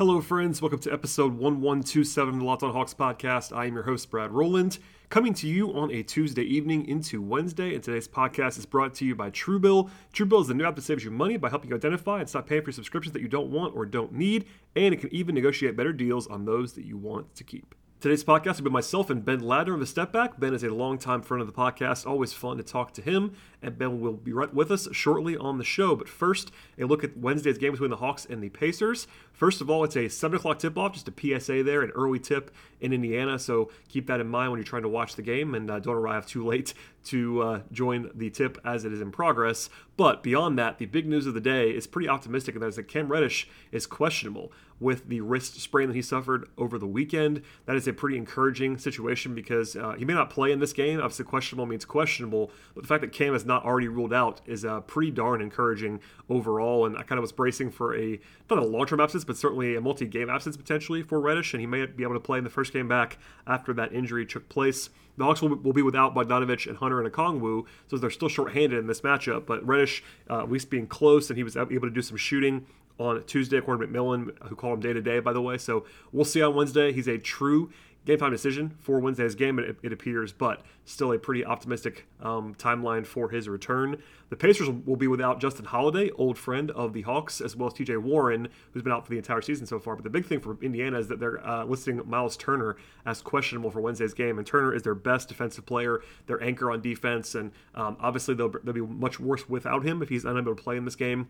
[0.00, 0.62] Hello, friends.
[0.62, 3.54] Welcome to episode 1127 of the Locked On Hawks podcast.
[3.54, 4.78] I am your host, Brad Rowland,
[5.10, 7.74] coming to you on a Tuesday evening into Wednesday.
[7.74, 9.90] And today's podcast is brought to you by Truebill.
[10.14, 12.46] Truebill is the new app that saves you money by helping you identify and stop
[12.46, 14.46] paying for subscriptions that you don't want or don't need.
[14.74, 17.74] And it can even negotiate better deals on those that you want to keep.
[18.00, 20.40] Today's podcast will be myself and Ben Ladner of the Step Back.
[20.40, 22.06] Ben is a longtime friend of the podcast.
[22.06, 23.34] Always fun to talk to him.
[23.60, 25.94] And Ben will be right with us shortly on the show.
[25.94, 29.06] But first, a look at Wednesday's game between the Hawks and the Pacers.
[29.34, 32.18] First of all, it's a 7 o'clock tip off, just a PSA there, an early
[32.18, 33.38] tip in Indiana.
[33.38, 35.96] So keep that in mind when you're trying to watch the game and uh, don't
[35.96, 36.72] arrive too late
[37.04, 39.70] to uh, join the tip as it is in progress.
[39.96, 42.76] But beyond that, the big news of the day is pretty optimistic, and that is
[42.76, 47.42] that Cam Reddish is questionable with the wrist sprain that he suffered over the weekend.
[47.66, 50.98] That is a pretty encouraging situation because uh, he may not play in this game.
[50.98, 54.64] Obviously, questionable means questionable, but the fact that Cam is not already ruled out is
[54.64, 56.86] uh, pretty darn encouraging overall.
[56.86, 59.76] And I kind of was bracing for a not a long term absence, but certainly
[59.76, 62.44] a multi game absence potentially for Reddish, and he may be able to play in
[62.44, 64.88] the first game back after that injury took place.
[65.20, 68.78] The Hawks will, will be without Bogdanovich and Hunter and Okongwu, so they're still shorthanded
[68.78, 69.44] in this matchup.
[69.44, 72.64] But Reddish, uh, at least being close, and he was able to do some shooting
[72.98, 75.58] on Tuesday, according to McMillan, who called him day to day, by the way.
[75.58, 76.90] So we'll see on Wednesday.
[76.92, 77.70] He's a true
[78.06, 82.54] game time decision for Wednesday's game, it, it appears, but still a pretty optimistic um,
[82.54, 84.02] timeline for his return.
[84.30, 87.74] The Pacers will be without Justin Holiday, old friend of the Hawks, as well as
[87.74, 89.96] TJ Warren, who's been out for the entire season so far.
[89.96, 93.70] But the big thing for Indiana is that they're uh, listing Miles Turner as questionable
[93.70, 97.52] for Wednesday's game, and Turner is their best defensive player, their anchor on defense, and
[97.74, 100.84] um, obviously they'll, they'll be much worse without him if he's unable to play in
[100.84, 101.28] this game.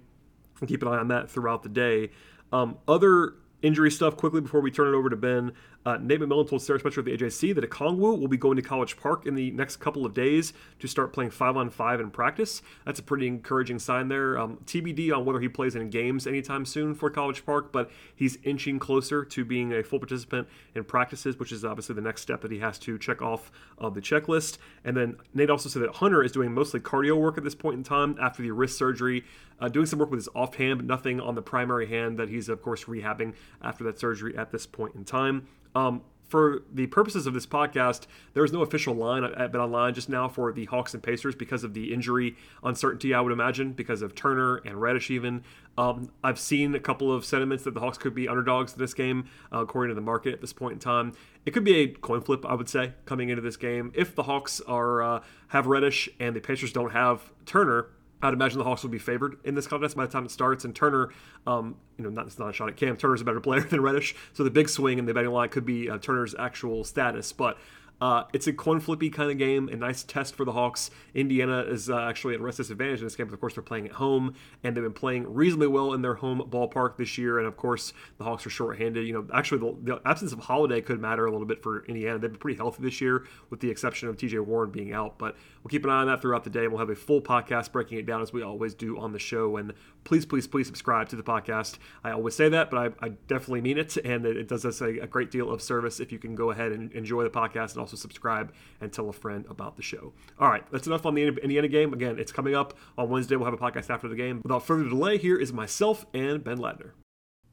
[0.67, 2.11] Keep an eye on that throughout the day.
[2.53, 5.53] Um, other injury stuff quickly before we turn it over to Ben.
[5.87, 8.63] Uh, Nate McMillan told Sarah Spencer of the AJC that Okongwu will be going to
[8.63, 12.11] College Park in the next couple of days to start playing five on five in
[12.11, 12.61] practice.
[12.85, 14.39] That's a pretty encouraging sign there.
[14.39, 18.37] Um, TBD on whether he plays in games anytime soon for College Park, but he's
[18.43, 22.43] inching closer to being a full participant in practices, which is obviously the next step
[22.43, 24.59] that he has to check off of the checklist.
[24.85, 27.77] And then Nate also said that Hunter is doing mostly cardio work at this point
[27.77, 29.25] in time after the wrist surgery,
[29.59, 32.51] uh, doing some work with his offhand, but nothing on the primary hand that he's,
[32.51, 35.47] of course, rehabbing after that surgery at this point in time.
[35.75, 40.09] Um, for the purposes of this podcast, there is no official line at BetOnline just
[40.09, 44.01] now for the Hawks and Pacers because of the injury uncertainty, I would imagine, because
[44.01, 45.43] of Turner and Reddish even.
[45.77, 48.95] Um, I've seen a couple of sentiments that the Hawks could be underdogs in this
[48.95, 51.15] game, uh, according to the market at this point in time.
[51.45, 53.91] It could be a coin flip, I would say, coming into this game.
[53.97, 57.89] If the Hawks are uh, have Reddish and the Pacers don't have Turner,
[58.23, 60.65] I'd imagine the Hawks will be favored in this contest by the time it starts.
[60.65, 61.11] And Turner,
[61.47, 62.97] um, you know, not, it's not a shot at Cam.
[62.97, 65.65] Turner's a better player than Reddish, so the big swing in the betting line could
[65.65, 67.33] be uh, Turner's actual status.
[67.33, 67.59] But
[68.01, 70.91] uh, it's a coin flippy kind of game, a nice test for the Hawks.
[71.15, 73.63] Indiana is uh, actually at a rest disadvantage in this game, but of course they're
[73.63, 74.35] playing at home,
[74.65, 77.39] and they've been playing reasonably well in their home ballpark this year.
[77.39, 79.07] And of course the Hawks are shorthanded.
[79.07, 82.19] You know, actually the, the absence of Holiday could matter a little bit for Indiana.
[82.19, 84.39] They've been pretty healthy this year, with the exception of T.J.
[84.39, 85.19] Warren being out.
[85.19, 86.69] But we'll keep an eye on that throughout the day.
[86.69, 89.59] We'll have a full podcast breaking it down as we always do on the show.
[89.59, 89.75] And
[90.05, 91.77] please, please, please subscribe to the podcast.
[92.03, 94.81] I always say that, but I, I definitely mean it, and it, it does us
[94.81, 97.73] a, a great deal of service if you can go ahead and enjoy the podcast
[97.73, 100.13] and also subscribe and tell a friend about the show.
[100.39, 101.93] All right, that's enough on the Indiana game.
[101.93, 103.37] Again, it's coming up on Wednesday.
[103.37, 104.41] We'll have a podcast after the game.
[104.43, 106.93] Without further delay, here is myself and Ben Ladner.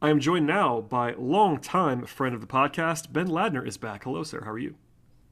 [0.02, 4.04] I am joined now by longtime friend of the podcast, Ben Ladner is back.
[4.04, 4.44] Hello, sir.
[4.46, 4.76] How are you?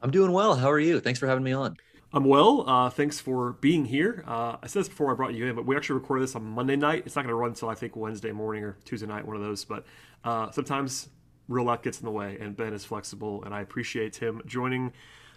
[0.01, 0.55] I'm doing well.
[0.55, 0.99] How are you?
[0.99, 1.77] Thanks for having me on.
[2.11, 2.67] I'm well.
[2.67, 4.23] Uh, thanks for being here.
[4.25, 6.43] Uh, I said this before I brought you in, but we actually recorded this on
[6.43, 7.03] Monday night.
[7.05, 9.41] It's not going to run until I think Wednesday morning or Tuesday night, one of
[9.41, 9.65] those.
[9.65, 9.85] But
[10.23, 11.09] uh, sometimes
[11.47, 14.93] real life gets in the way, and Ben is flexible, and I appreciate him joining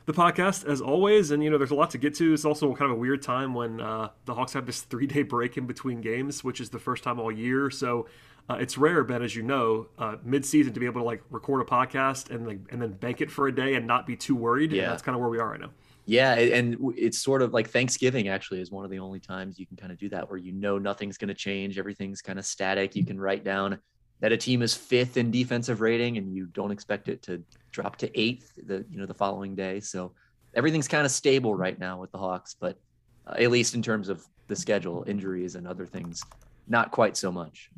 [0.09, 1.31] the podcast as always.
[1.31, 2.33] And you know, there's a lot to get to.
[2.33, 5.23] It's also kind of a weird time when uh, the Hawks have this three day
[5.23, 7.71] break in between games, which is the first time all year.
[7.71, 8.09] So
[8.51, 11.61] uh, it's rare, Ben, as you know, uh, mid-season to be able to like record
[11.61, 14.35] a podcast and like and then bank it for a day and not be too
[14.35, 14.73] worried.
[14.73, 15.71] Yeah, and that's kind of where we are right now.
[16.07, 18.29] Yeah, and it's sort of like Thanksgiving.
[18.29, 20.53] Actually, is one of the only times you can kind of do that, where you
[20.53, 22.97] know nothing's going to change, everything's kind of static.
[22.97, 23.79] You can write down
[24.21, 27.97] that a team is fifth in defensive rating, and you don't expect it to drop
[27.97, 29.81] to eighth the you know the following day.
[29.81, 30.13] So
[30.55, 32.79] everything's kind of stable right now with the Hawks, but
[33.27, 36.23] uh, at least in terms of the schedule, injuries and other things,
[36.67, 37.71] not quite so much.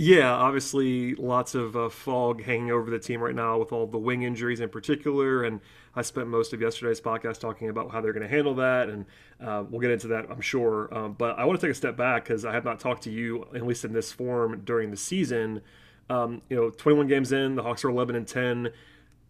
[0.00, 3.98] Yeah, obviously, lots of uh, fog hanging over the team right now with all the
[3.98, 5.42] wing injuries in particular.
[5.42, 5.60] And
[5.96, 8.88] I spent most of yesterday's podcast talking about how they're going to handle that.
[8.88, 9.06] And
[9.44, 10.88] uh, we'll get into that, I'm sure.
[10.96, 13.10] Um, but I want to take a step back because I have not talked to
[13.10, 15.62] you, at least in this form, during the season.
[16.10, 18.70] Um, you know, 21 games in, the Hawks are 11 and 10.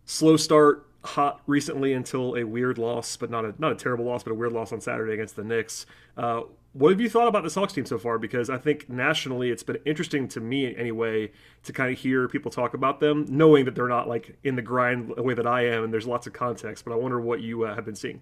[0.05, 4.23] Slow start, hot recently until a weird loss, but not a not a terrible loss,
[4.23, 5.87] but a weird loss on Saturday against the Knicks.
[6.17, 6.43] Uh,
[6.73, 8.19] what have you thought about this Hawks team so far?
[8.19, 11.33] Because I think nationally, it's been interesting to me anyway
[11.65, 14.63] to kind of hear people talk about them, knowing that they're not like in the
[14.63, 16.85] grind the way that I am, and there's lots of context.
[16.85, 18.21] But I wonder what you uh, have been seeing.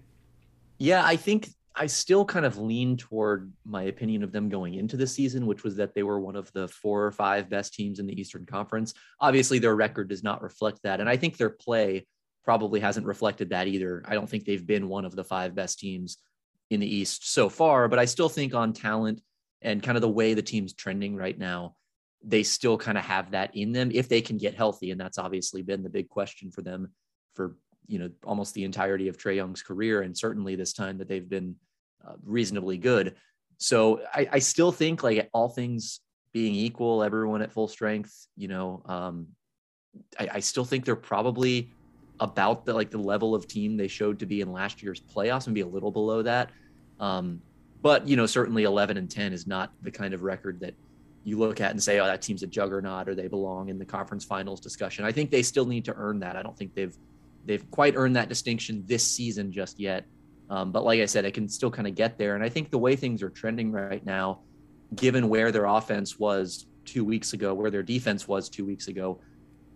[0.79, 4.97] Yeah, I think I still kind of lean toward my opinion of them going into
[4.97, 7.99] the season, which was that they were one of the four or five best teams
[7.99, 8.95] in the Eastern Conference.
[9.21, 12.07] Obviously, their record does not reflect that, and I think their play
[12.43, 14.03] probably hasn't reflected that either.
[14.07, 16.17] I don't think they've been one of the five best teams
[16.69, 19.21] in the East so far, but I still think on talent
[19.61, 21.75] and kind of the way the team's trending right now,
[22.23, 24.91] they still kind of have that in them if they can get healthy.
[24.91, 26.91] And that's obviously been the big question for them
[27.35, 27.55] for,
[27.87, 30.01] you know, almost the entirety of Trae Young's career.
[30.01, 31.55] And certainly this time that they've been
[32.07, 33.15] uh, reasonably good.
[33.57, 36.01] So I, I, still think like all things
[36.31, 39.27] being equal, everyone at full strength, you know, um,
[40.19, 41.71] I, I still think they're probably
[42.19, 45.47] about the like the level of team they showed to be in last year's playoffs
[45.47, 46.51] and be a little below that.
[46.99, 47.41] Um,
[47.81, 50.73] but you know, certainly 11 and 10 is not the kind of record that
[51.23, 53.85] you look at and say, "Oh, that team's a juggernaut," or they belong in the
[53.85, 55.03] conference finals discussion.
[55.03, 56.37] I think they still need to earn that.
[56.37, 56.95] I don't think they've
[57.47, 60.05] they've quite earned that distinction this season just yet.
[60.49, 62.35] Um, but like I said, it can still kind of get there.
[62.35, 64.41] And I think the way things are trending right now,
[64.95, 69.19] given where their offense was two weeks ago, where their defense was two weeks ago,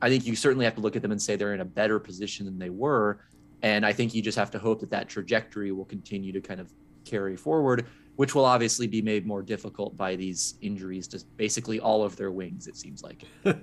[0.02, 2.00] I think you certainly have to look at them and say they're in a better
[2.00, 3.26] position than they were.
[3.62, 6.60] And I think you just have to hope that that trajectory will continue to kind
[6.60, 6.74] of
[7.06, 12.04] carry forward, which will obviously be made more difficult by these injuries to basically all
[12.04, 13.24] of their wings, it seems like.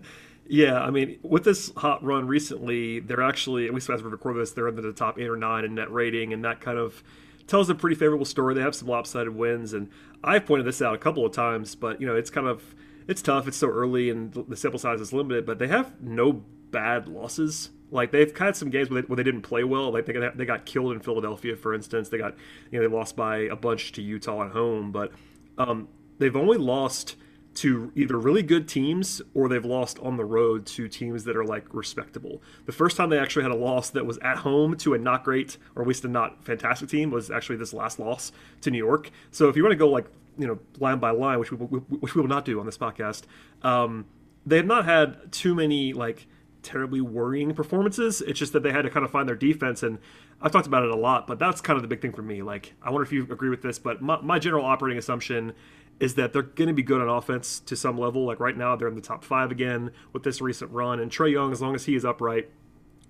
[0.48, 4.36] yeah, I mean, with this hot run recently, they're actually, at least as we record
[4.36, 7.02] this, they're in the top eight or nine in net rating, and that kind of
[7.46, 8.54] tells a pretty favorable story.
[8.54, 9.88] They have some lopsided wins, and
[10.24, 12.74] I've pointed this out a couple of times, but, you know, it's kind of
[13.08, 13.48] it's tough.
[13.48, 17.70] It's so early and the sample size is limited, but they have no bad losses.
[17.90, 19.90] Like they've had some games where they, where they didn't play well.
[19.90, 22.10] Like they got, they got killed in Philadelphia, for instance.
[22.10, 22.36] They got
[22.70, 25.10] you know they lost by a bunch to Utah at home, but
[25.56, 27.16] um, they've only lost
[27.58, 31.44] to either really good teams or they've lost on the road to teams that are
[31.44, 32.40] like respectable.
[32.66, 35.24] The first time they actually had a loss that was at home to a not
[35.24, 38.78] great or at least a not fantastic team was actually this last loss to New
[38.78, 39.10] York.
[39.32, 40.06] So if you want to go like
[40.38, 43.22] you know line by line, which we which we will not do on this podcast.
[43.62, 44.06] Um,
[44.46, 46.26] they have not had too many like
[46.62, 48.22] terribly worrying performances.
[48.22, 49.98] It's just that they had to kind of find their defense, and
[50.40, 51.26] I've talked about it a lot.
[51.26, 52.42] But that's kind of the big thing for me.
[52.42, 55.52] Like I wonder if you agree with this, but my, my general operating assumption
[56.00, 58.24] is that they're going to be good on offense to some level.
[58.24, 61.32] Like right now, they're in the top five again with this recent run, and Trae
[61.32, 62.50] Young, as long as he is upright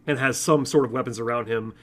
[0.06, 1.75] and has some sort of weapons around him,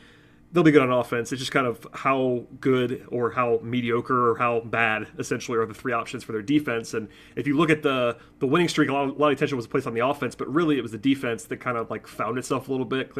[0.56, 1.34] they'll be good on offense.
[1.34, 5.74] It's just kind of how good or how mediocre or how bad essentially are the
[5.74, 6.94] three options for their defense.
[6.94, 9.34] And if you look at the the winning streak, a lot, of, a lot of
[9.34, 11.92] attention was placed on the offense, but really it was the defense that kind of
[11.92, 13.12] like found itself a little bit.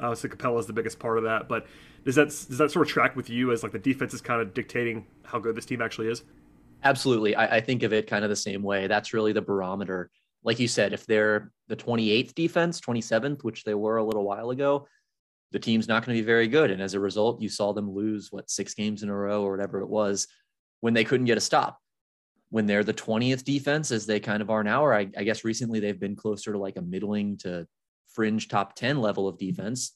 [0.00, 1.66] Obviously, uh, Capela is the biggest part of that, but
[2.04, 4.42] does that does that sort of track with you as like the defense is kind
[4.42, 6.24] of dictating how good this team actually is?
[6.84, 8.86] Absolutely, I, I think of it kind of the same way.
[8.86, 10.10] That's really the barometer.
[10.44, 14.50] Like you said, if they're the 28th defense, 27th, which they were a little while
[14.50, 14.86] ago,
[15.52, 16.70] the team's not going to be very good.
[16.70, 19.50] And as a result, you saw them lose what six games in a row or
[19.50, 20.26] whatever it was
[20.80, 21.78] when they couldn't get a stop.
[22.48, 25.44] When they're the 20th defense, as they kind of are now, or I, I guess
[25.44, 27.66] recently they've been closer to like a middling to
[28.08, 29.92] fringe top 10 level of defense.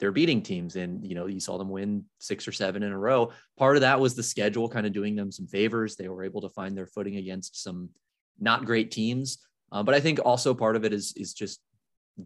[0.00, 2.98] They're beating teams, and you know, you saw them win six or seven in a
[2.98, 3.30] row.
[3.56, 5.94] Part of that was the schedule kind of doing them some favors.
[5.94, 7.90] They were able to find their footing against some
[8.40, 9.38] not great teams.
[9.70, 11.60] Uh, but I think also part of it is is just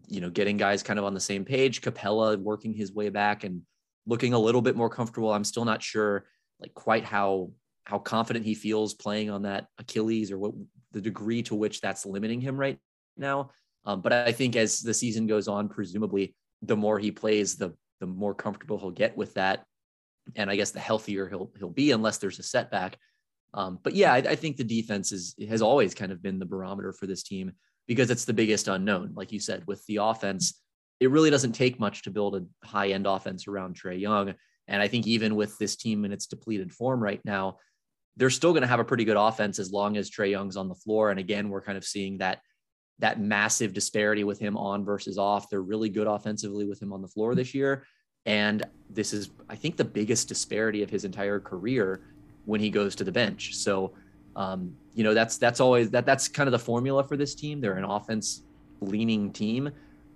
[0.07, 1.81] you know, getting guys kind of on the same page.
[1.81, 3.61] Capela working his way back and
[4.05, 5.31] looking a little bit more comfortable.
[5.31, 6.25] I'm still not sure
[6.59, 7.51] like quite how
[7.85, 10.53] how confident he feels playing on that Achilles or what
[10.91, 12.77] the degree to which that's limiting him right
[13.15, 13.51] now.
[13.85, 17.73] Um, but I think as the season goes on, presumably the more he plays, the
[17.99, 19.65] the more comfortable he'll get with that,
[20.35, 22.97] and I guess the healthier he'll he'll be unless there's a setback.
[23.53, 26.45] Um, but yeah, I, I, think the defense is has always kind of been the
[26.45, 27.53] barometer for this team
[27.87, 29.13] because it's the biggest unknown.
[29.15, 30.61] Like you said, with the offense,
[30.99, 34.33] it really doesn't take much to build a high end offense around Trae Young.
[34.67, 37.59] And I think even with this team in its depleted form right now,
[38.17, 40.67] they're still going to have a pretty good offense as long as Trae Young's on
[40.67, 41.11] the floor.
[41.11, 42.41] And again, we're kind of seeing that
[42.99, 45.49] that massive disparity with him on versus off.
[45.49, 47.85] They're really good offensively with him on the floor this year.
[48.25, 52.01] And this is, I think, the biggest disparity of his entire career
[52.45, 53.55] when he goes to the bench.
[53.55, 53.93] So
[54.37, 57.59] Um, you know, that's that's always that that's kind of the formula for this team.
[57.59, 58.43] They're an offense
[58.79, 59.69] leaning team,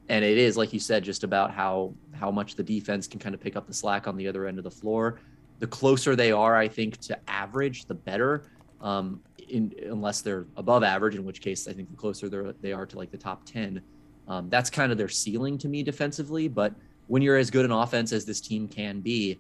[0.10, 3.36] and it is like you said, just about how how much the defense can kind
[3.36, 5.20] of pick up the slack on the other end of the floor.
[5.60, 8.46] The closer they are, I think, to average, the better.
[8.80, 12.86] Um, in, unless they're above average, in which case I think the closer they are
[12.86, 13.82] to like the top ten,
[14.28, 16.48] um, that's kind of their ceiling to me defensively.
[16.48, 16.74] But
[17.08, 19.40] when you're as good an offense as this team can be,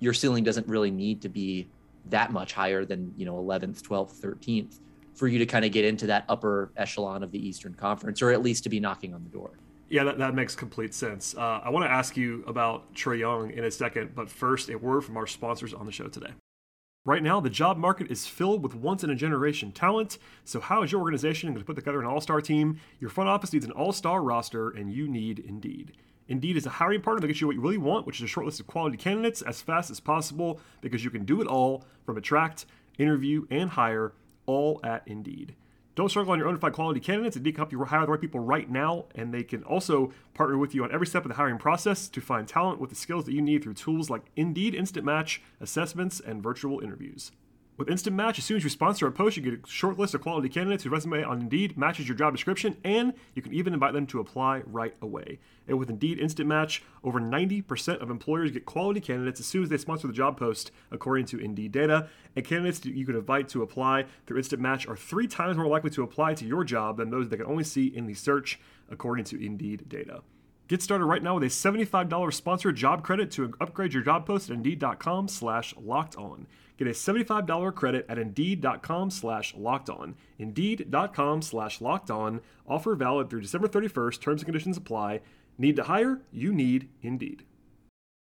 [0.00, 1.68] your ceiling doesn't really need to be
[2.06, 4.80] that much higher than you know 11th, 12th, 13th
[5.14, 8.30] for you to kind of get into that upper echelon of the Eastern Conference, or
[8.30, 9.50] at least to be knocking on the door.
[9.90, 11.34] Yeah, that, that makes complete sense.
[11.36, 14.78] Uh, I want to ask you about Trae Young in a second, but first, a
[14.78, 16.30] word from our sponsors on the show today.
[17.04, 20.18] Right now, the job market is filled with once in a generation talent.
[20.44, 22.78] So, how is your organization going to put together an all star team?
[23.00, 25.92] Your front office needs an all star roster, and you need Indeed.
[26.30, 28.28] Indeed is a hiring partner that gets you what you really want, which is a
[28.28, 31.84] short list of quality candidates as fast as possible because you can do it all
[32.06, 32.66] from attract,
[32.98, 34.12] interview, and hire
[34.46, 35.56] all at Indeed.
[35.96, 37.36] Don't struggle on your own to find quality candidates.
[37.36, 40.56] Indeed can help you hire the right people right now, and they can also partner
[40.56, 43.24] with you on every step of the hiring process to find talent with the skills
[43.24, 47.32] that you need through tools like Indeed Instant Match, assessments, and virtual interviews.
[47.80, 50.12] With Instant Match, as soon as you sponsor a post, you get a short list
[50.12, 53.72] of quality candidates whose resume on Indeed matches your job description, and you can even
[53.72, 55.38] invite them to apply right away.
[55.66, 59.70] And with Indeed Instant Match, over 90% of employers get quality candidates as soon as
[59.70, 62.10] they sponsor the job post, according to Indeed data.
[62.36, 65.88] And candidates you can invite to apply through Instant Match are three times more likely
[65.88, 68.60] to apply to your job than those that can only see in the search,
[68.90, 70.20] according to Indeed data.
[70.68, 74.50] Get started right now with a $75 sponsored job credit to upgrade your job post
[74.50, 76.46] at Indeed.com slash locked on.
[76.80, 80.14] Get a $75 credit at Indeed.com slash locked on.
[80.38, 82.40] Indeed.com slash locked on.
[82.66, 84.18] Offer valid through December 31st.
[84.18, 85.20] Terms and conditions apply.
[85.58, 86.22] Need to hire?
[86.32, 87.44] You need Indeed.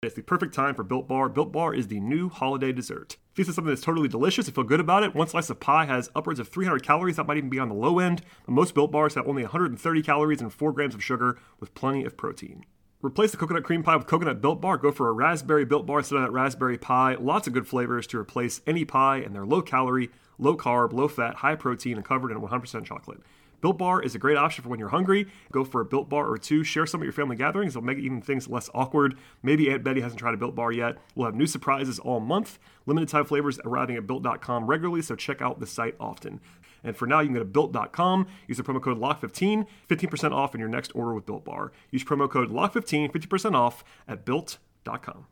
[0.03, 1.29] It's the perfect time for Built Bar.
[1.29, 3.15] Built Bar is the new holiday dessert.
[3.33, 5.15] Feast on something that's totally delicious and feel good about it.
[5.15, 7.15] One slice of pie has upwards of 300 calories.
[7.15, 8.23] That might even be on the low end.
[8.45, 12.03] But most Built Bars have only 130 calories and 4 grams of sugar with plenty
[12.03, 12.65] of protein.
[13.01, 14.75] Replace the coconut cream pie with coconut built bar.
[14.75, 17.15] Go for a raspberry built bar instead of that raspberry pie.
[17.17, 21.07] Lots of good flavors to replace any pie, and they're low calorie, low carb, low
[21.07, 23.21] fat, high protein, and covered in 100% chocolate.
[23.61, 25.27] Built Bar is a great option for when you're hungry.
[25.51, 26.63] Go for a Built Bar or two.
[26.63, 27.73] Share some at your family gatherings.
[27.73, 29.17] It'll make even things less awkward.
[29.43, 30.97] Maybe Aunt Betty hasn't tried a Built Bar yet.
[31.15, 32.59] We'll have new surprises all month.
[32.85, 36.39] Limited time flavors arriving at Built.com regularly, so check out the site often.
[36.83, 40.53] And for now, you can go to built.com, use the promo code LOCK15, 15% off
[40.53, 41.71] in your next order with Built Bar.
[41.91, 45.27] Use promo code LOCK15, 50% off at built.com.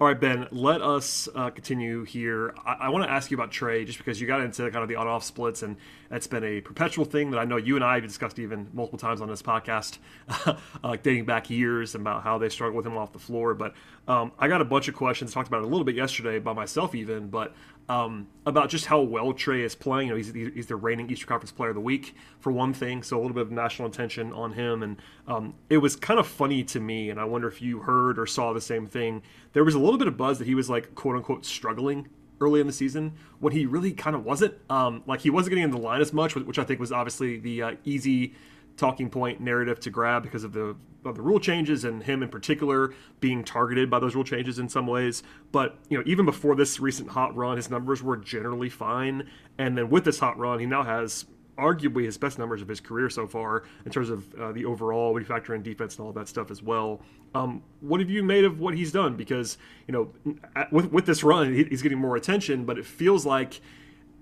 [0.00, 2.54] All right, Ben, let us uh, continue here.
[2.64, 4.88] I, I want to ask you about Trae just because you got into kind of
[4.88, 5.76] the on off splits, and
[6.08, 8.98] that's been a perpetual thing that I know you and I have discussed even multiple
[8.98, 9.98] times on this podcast,
[10.82, 13.52] uh, dating back years about how they struggle with him off the floor.
[13.52, 13.74] But
[14.08, 16.54] um, I got a bunch of questions, talked about it a little bit yesterday by
[16.54, 17.54] myself, even, but
[17.90, 20.06] um, about just how well Trae is playing.
[20.06, 23.02] You know, he's, he's the reigning Eastern Conference Player of the Week for one thing,
[23.02, 24.84] so a little bit of national attention on him.
[24.84, 28.16] And um, it was kind of funny to me, and I wonder if you heard
[28.16, 29.22] or saw the same thing.
[29.54, 32.08] There was a little bit of buzz that he was like quote unquote struggling
[32.40, 34.54] early in the season when he really kind of wasn't.
[34.70, 37.40] Um, like he wasn't getting in the line as much, which I think was obviously
[37.40, 38.36] the uh, easy
[38.80, 42.28] talking point narrative to grab because of the of the rule changes and him in
[42.28, 45.22] particular being targeted by those rule changes in some ways.
[45.52, 49.30] But you know, even before this recent hot run, his numbers were generally fine.
[49.58, 51.26] And then with this hot run, he now has
[51.58, 55.12] arguably his best numbers of his career so far in terms of uh, the overall.
[55.12, 57.02] We factor in defense and all that stuff as well.
[57.34, 59.16] Um, what have you made of what he's done?
[59.16, 60.34] Because you know,
[60.70, 63.60] with with this run, he's getting more attention, but it feels like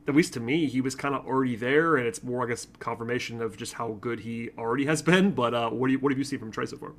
[0.09, 2.67] at least to me, he was kind of already there, and it's more, I guess,
[2.79, 5.33] confirmation of just how good he already has been.
[5.33, 6.93] But uh, what do you what have you seen from Trae so far?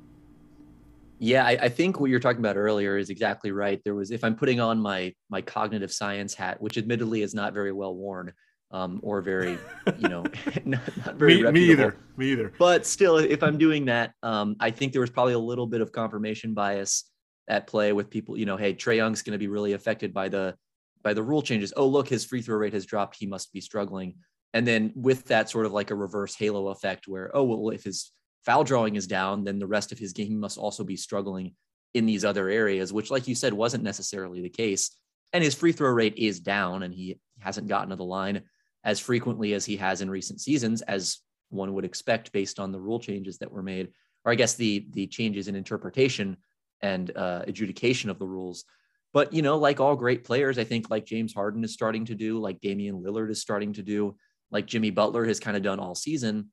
[1.18, 3.78] Yeah, I, I, think what you're talking about earlier is exactly right.
[3.84, 7.52] There was, if I'm putting on my my cognitive science hat, which admittedly is not
[7.52, 8.32] very well worn,
[8.70, 9.58] um, or very,
[9.98, 10.24] you know,
[10.64, 11.96] not, not very me, me, either.
[12.16, 12.52] Me either.
[12.58, 15.80] But still, if I'm doing that, um, I think there was probably a little bit
[15.80, 17.10] of confirmation bias
[17.48, 18.38] at play with people.
[18.38, 20.54] You know, hey, Trae Young's going to be really affected by the
[21.02, 23.16] by the rule changes, oh, look, his free throw rate has dropped.
[23.16, 24.16] He must be struggling.
[24.52, 27.84] And then with that sort of like a reverse halo effect where, oh, well, if
[27.84, 28.10] his
[28.44, 31.54] foul drawing is down, then the rest of his game must also be struggling
[31.94, 34.96] in these other areas, which, like you said, wasn't necessarily the case.
[35.32, 38.42] And his free throw rate is down, and he hasn't gotten to the line
[38.84, 41.18] as frequently as he has in recent seasons, as
[41.50, 43.88] one would expect based on the rule changes that were made,
[44.24, 46.36] or I guess the the changes in interpretation
[46.80, 48.64] and uh, adjudication of the rules.
[49.12, 52.14] But, you know, like all great players, I think like James Harden is starting to
[52.14, 54.16] do, like Damian Lillard is starting to do,
[54.50, 56.50] like Jimmy Butler has kind of done all season.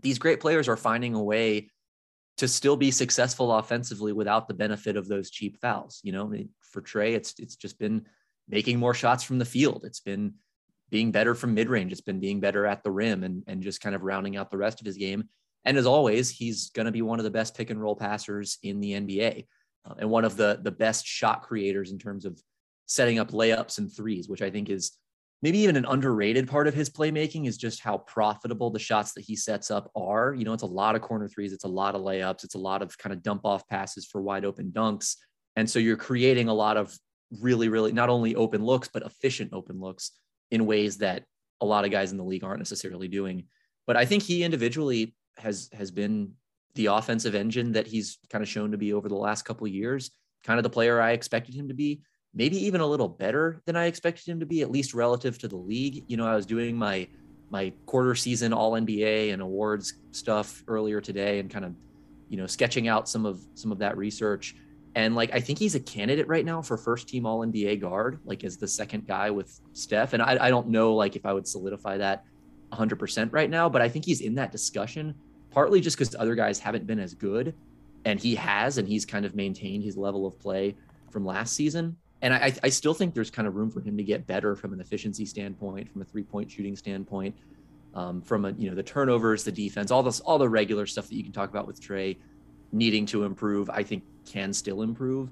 [0.00, 1.68] These great players are finding a way
[2.38, 6.00] to still be successful offensively without the benefit of those cheap fouls.
[6.02, 8.06] You know, for Trae, it's it's just been
[8.48, 9.82] making more shots from the field.
[9.84, 10.34] It's been
[10.90, 11.92] being better from mid range.
[11.92, 14.58] It's been being better at the rim and, and just kind of rounding out the
[14.58, 15.24] rest of his game.
[15.64, 18.58] And as always, he's going to be one of the best pick and roll passers
[18.62, 19.46] in the NBA
[19.84, 22.40] uh, and one of the, the best shot creators in terms of
[22.86, 24.92] setting up layups and threes, which I think is
[25.42, 29.22] maybe even an underrated part of his playmaking is just how profitable the shots that
[29.22, 30.34] he sets up are.
[30.34, 32.58] You know, it's a lot of corner threes, it's a lot of layups, it's a
[32.58, 35.16] lot of kind of dump off passes for wide open dunks.
[35.56, 36.94] And so you're creating a lot of
[37.40, 40.12] really, really not only open looks, but efficient open looks
[40.50, 41.24] in ways that
[41.60, 43.44] a lot of guys in the league aren't necessarily doing.
[43.86, 46.32] But I think he individually has has been
[46.74, 50.10] the offensive engine that he's kind of shown to be over the last couple years,
[50.44, 52.02] kind of the player I expected him to be,
[52.34, 55.48] maybe even a little better than I expected him to be, at least relative to
[55.48, 56.04] the league.
[56.06, 57.08] You know, I was doing my
[57.52, 61.74] my quarter season all NBA and awards stuff earlier today and kind of,
[62.28, 64.54] you know, sketching out some of some of that research.
[64.94, 68.20] And like I think he's a candidate right now for first team all NBA guard,
[68.24, 70.12] like as the second guy with Steph.
[70.12, 72.24] And I, I don't know like if I would solidify that
[72.72, 75.14] 100% right now, but I think he's in that discussion
[75.50, 77.54] partly just because other guys haven't been as good
[78.04, 80.76] and he has and he's kind of maintained his level of play
[81.10, 81.96] from last season.
[82.22, 84.72] And I, I still think there's kind of room for him to get better from
[84.72, 87.34] an efficiency standpoint from a three point shooting standpoint
[87.94, 91.08] um, from a you know the turnovers the defense all this all the regular stuff
[91.08, 92.16] that you can talk about with Trae
[92.72, 95.30] needing to improve i think can still improve.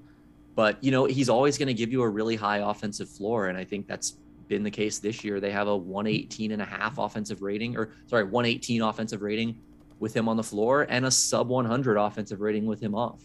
[0.55, 3.57] But you know he's always going to give you a really high offensive floor and
[3.57, 4.17] i think that's
[4.49, 5.39] been the case this year.
[5.39, 9.61] They have a 118 and a half offensive rating or sorry 118 offensive rating
[9.99, 13.21] with him on the floor and a sub 100 offensive rating with him off.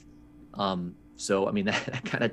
[0.55, 2.25] Um, so, I mean, that, that kind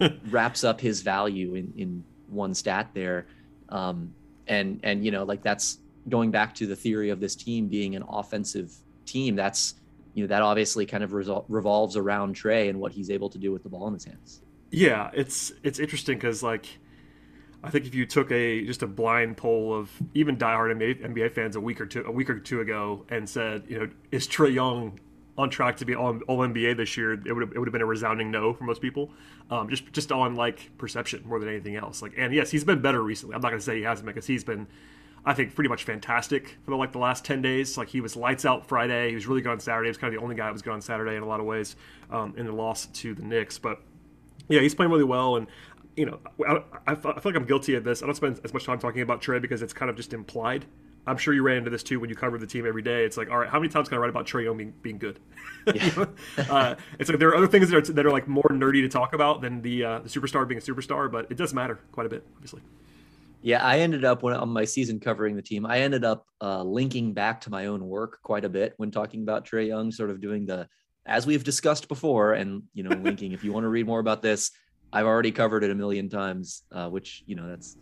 [0.00, 3.26] of wraps up his value in, in one stat there.
[3.68, 4.14] Um,
[4.46, 5.78] and, and, you know, like that's
[6.08, 8.72] going back to the theory of this team being an offensive
[9.06, 9.36] team.
[9.36, 9.74] That's,
[10.14, 13.38] you know, that obviously kind of resol- revolves around Trae and what he's able to
[13.38, 14.42] do with the ball in his hands.
[14.70, 15.10] Yeah.
[15.12, 16.66] It's, it's interesting because like,
[17.62, 21.32] I think if you took a just a blind poll of even diehard NBA, NBA
[21.32, 24.26] fans a week or two a week or two ago and said, you know, is
[24.26, 24.98] Trae Young
[25.36, 27.12] on track to be all, all NBA this year?
[27.12, 29.10] It would have, it would have been a resounding no for most people,
[29.50, 32.00] um, just just on like perception more than anything else.
[32.00, 33.34] Like, and yes, he's been better recently.
[33.34, 34.66] I'm not going to say he hasn't because he's been.
[35.22, 37.76] I think pretty much fantastic for the, like the last ten days.
[37.76, 39.10] Like he was lights out Friday.
[39.10, 39.88] He was really good on Saturday.
[39.88, 41.40] He was kind of the only guy that was good on Saturday in a lot
[41.40, 41.76] of ways
[42.10, 43.58] um, in the loss to the Knicks.
[43.58, 43.82] But
[44.48, 45.46] yeah, he's playing really well, and
[45.96, 48.02] you know, I, I, feel like I'm guilty of this.
[48.02, 50.64] I don't spend as much time talking about Trae because it's kind of just implied.
[51.06, 53.04] I'm sure you ran into this too when you cover the team every day.
[53.04, 54.98] It's like, all right, how many times can I write about Trae Young being, being
[54.98, 55.18] good?
[55.74, 56.06] Yeah.
[56.48, 58.88] uh, it's like there are other things that are, that are like more nerdy to
[58.88, 62.06] talk about than the, uh, the superstar being a superstar, but it does matter quite
[62.06, 62.62] a bit, obviously.
[63.42, 66.62] Yeah, I ended up when on my season covering the team, I ended up uh,
[66.62, 70.10] linking back to my own work quite a bit when talking about Trae Young, sort
[70.10, 70.68] of doing the
[71.06, 73.32] as we've discussed before, and you know, linking.
[73.32, 74.50] if you want to read more about this,
[74.92, 77.76] I've already covered it a million times, uh, which you know that's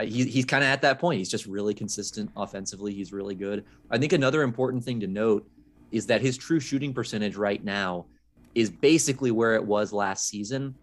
[0.00, 1.18] he, he's kind of at that point.
[1.18, 2.94] He's just really consistent offensively.
[2.94, 3.64] He's really good.
[3.90, 5.48] I think another important thing to note
[5.90, 8.06] is that his true shooting percentage right now
[8.54, 10.74] is basically where it was last season.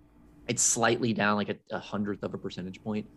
[0.47, 3.08] It's slightly down, like a, a hundredth of a percentage point.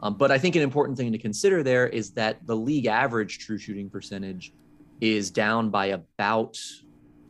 [0.00, 3.38] Um, but I think an important thing to consider there is that the league average
[3.38, 4.52] true shooting percentage
[5.00, 6.58] is down by about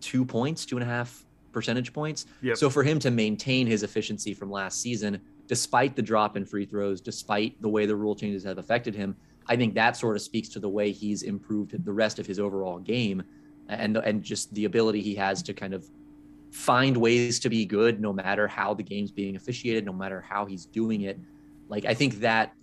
[0.01, 1.25] two points, two and a half
[1.59, 2.27] percentage points.
[2.43, 2.57] Yep.
[2.57, 6.65] So for him to maintain his efficiency from last season, despite the drop in free
[6.65, 9.17] throws, despite the way the rule changes have affected him,
[9.49, 12.39] I think that sort of speaks to the way he's improved the rest of his
[12.39, 13.25] overall game
[13.69, 15.85] and and just the ability he has to kind of
[16.53, 20.47] find ways to be good no matter how the game's being officiated, no matter how
[20.47, 21.19] he's doing it.
[21.69, 22.55] Like I think that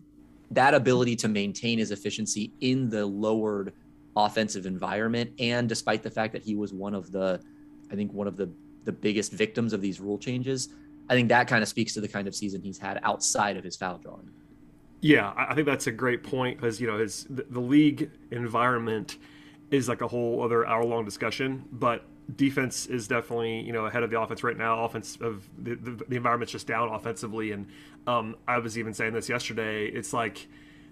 [0.51, 3.73] that ability to maintain his efficiency in the lowered
[4.15, 7.41] offensive environment and despite the fact that he was one of the
[7.91, 8.49] I think one of the
[8.85, 10.69] the biggest victims of these rule changes.
[11.09, 13.63] I think that kind of speaks to the kind of season he's had outside of
[13.63, 14.29] his foul drawing.
[15.01, 19.17] Yeah, I think that's a great point because you know his the, league environment
[19.69, 24.01] is like a whole other hour long discussion, but defense is definitely you know ahead
[24.01, 24.83] of the offense right now.
[24.83, 27.67] Offense of the, the, the environment's just down offensively, and
[28.07, 29.85] um, I was even saying this yesterday.
[29.85, 30.47] It's like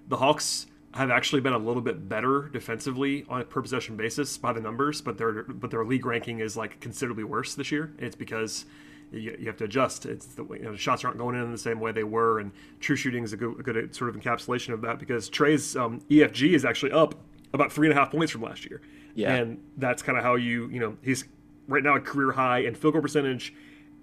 [0.10, 4.38] the Hawks have actually been a little bit better defensively on a per possession basis
[4.38, 7.92] by the numbers, but their but their league ranking is like considerably worse this year.
[7.98, 8.66] It's because
[9.12, 10.06] you, you have to adjust.
[10.06, 12.96] It's the you know, shots aren't going in the same way they were, and true
[12.96, 16.54] shooting is a good, a good sort of encapsulation of that because Trae's um, EFG
[16.54, 17.16] is actually up
[17.54, 18.82] about three and a half points from last year.
[19.16, 21.26] Yeah, and that's kind of how you you know he's
[21.68, 23.54] right now a career high in field goal percentage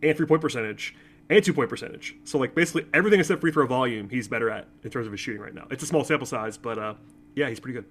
[0.02, 0.94] and three point percentage
[1.30, 2.16] and two point percentage.
[2.24, 5.20] So like basically everything except free throw volume, he's better at in terms of his
[5.20, 5.66] shooting right now.
[5.70, 6.94] It's a small sample size, but uh,
[7.34, 7.86] yeah, he's pretty good.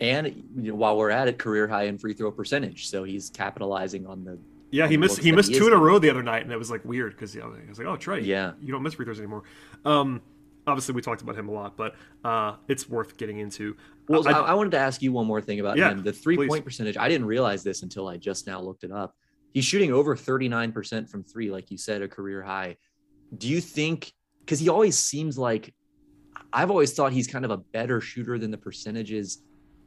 [0.00, 3.30] And you know, while we're at it, career high in free throw percentage, so he's
[3.30, 4.38] capitalizing on the.
[4.70, 6.58] Yeah, he missed he missed he two in a row the other night, and it
[6.58, 8.94] was like weird because you know, I was like, oh Trae, yeah, you don't miss
[8.94, 9.42] free throws anymore.
[9.84, 10.22] Um,
[10.68, 13.76] obviously we talked about him a lot, but uh, it's worth getting into.
[14.08, 16.02] Well, I, I, wanted to ask you one more thing about yeah, him.
[16.02, 16.48] The three please.
[16.48, 16.96] point percentage.
[16.96, 19.16] I didn't realize this until I just now looked it up.
[19.52, 22.76] He's shooting over 39% from three, like you said, a career high.
[23.36, 25.74] Do you think, because he always seems like,
[26.52, 29.42] I've always thought he's kind of a better shooter than the percentages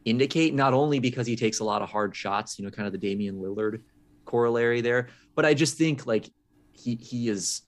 [0.05, 2.91] indicate, not only because he takes a lot of hard shots, you know, kind of
[2.91, 3.81] the Damian Lillard
[4.25, 6.29] corollary there, but I just think like
[6.73, 7.61] he, he is,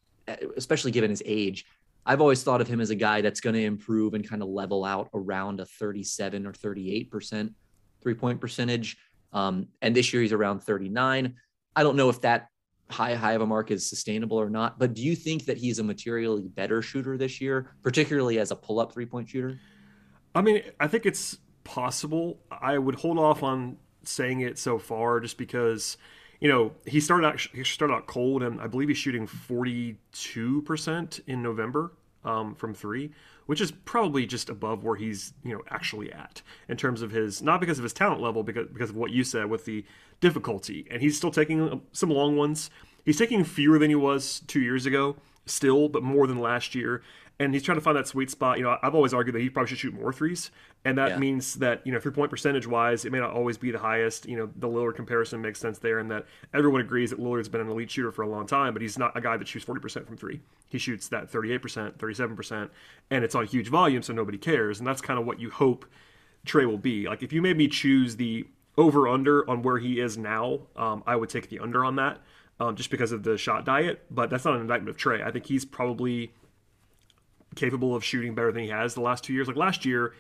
[0.58, 1.66] especially given his age,
[2.06, 4.50] I've always thought of him as a guy that's going to improve and kind of
[4.50, 7.54] level out around a 37 or 38%
[8.02, 8.98] three point percentage.
[9.32, 11.36] Um, and this year he's around 39.
[11.76, 12.48] I don't know if that
[12.90, 15.80] high high of a mark is sustainable or not, but do you think that he's
[15.80, 19.60] a materially better shooter this year, particularly as a pull up three point shooter?
[20.36, 22.40] I mean, I think it's possible.
[22.52, 25.98] I would hold off on saying it so far just because
[26.44, 29.98] you know, he started out he started out cold, and I believe he's shooting forty
[30.12, 31.94] two percent in November
[32.26, 33.12] um, from three,
[33.46, 37.42] which is probably just above where he's you know actually at in terms of his
[37.42, 39.86] not because of his talent level, because because of what you said with the
[40.24, 42.72] difficulty, and he's still taking uh, some long ones.
[43.06, 47.04] He's taking fewer than he was two years ago, still, but more than last year
[47.40, 48.58] and he's trying to find that sweet spot.
[48.58, 50.52] You know, I've always argued that he probably should shoot more threes,
[50.86, 51.18] and that yeah.
[51.18, 54.28] means that you know three point percentage wise, it may not always be the highest.
[54.28, 57.62] You know, the Lillard comparison makes sense there, and that everyone agrees that Lillard's been
[57.62, 59.82] an elite shooter for a long time, but he's not a guy that shoots forty
[59.82, 60.40] percent from three.
[60.70, 62.72] He shoots that thirty eight percent, thirty seven percent,
[63.10, 65.86] and it's on huge volume, so nobody cares, and that's kind of what you hope
[66.46, 67.08] Trae will be.
[67.08, 68.46] Like if you made me choose the
[68.78, 72.20] over under on where he is now, um, I would take the under on that.
[72.60, 75.26] Um, just because of the shot diet, but that's not an indictment of Trae.
[75.26, 76.32] I think he's probably
[77.56, 79.48] capable of shooting better than he has the last two years.
[79.48, 80.14] Like last year,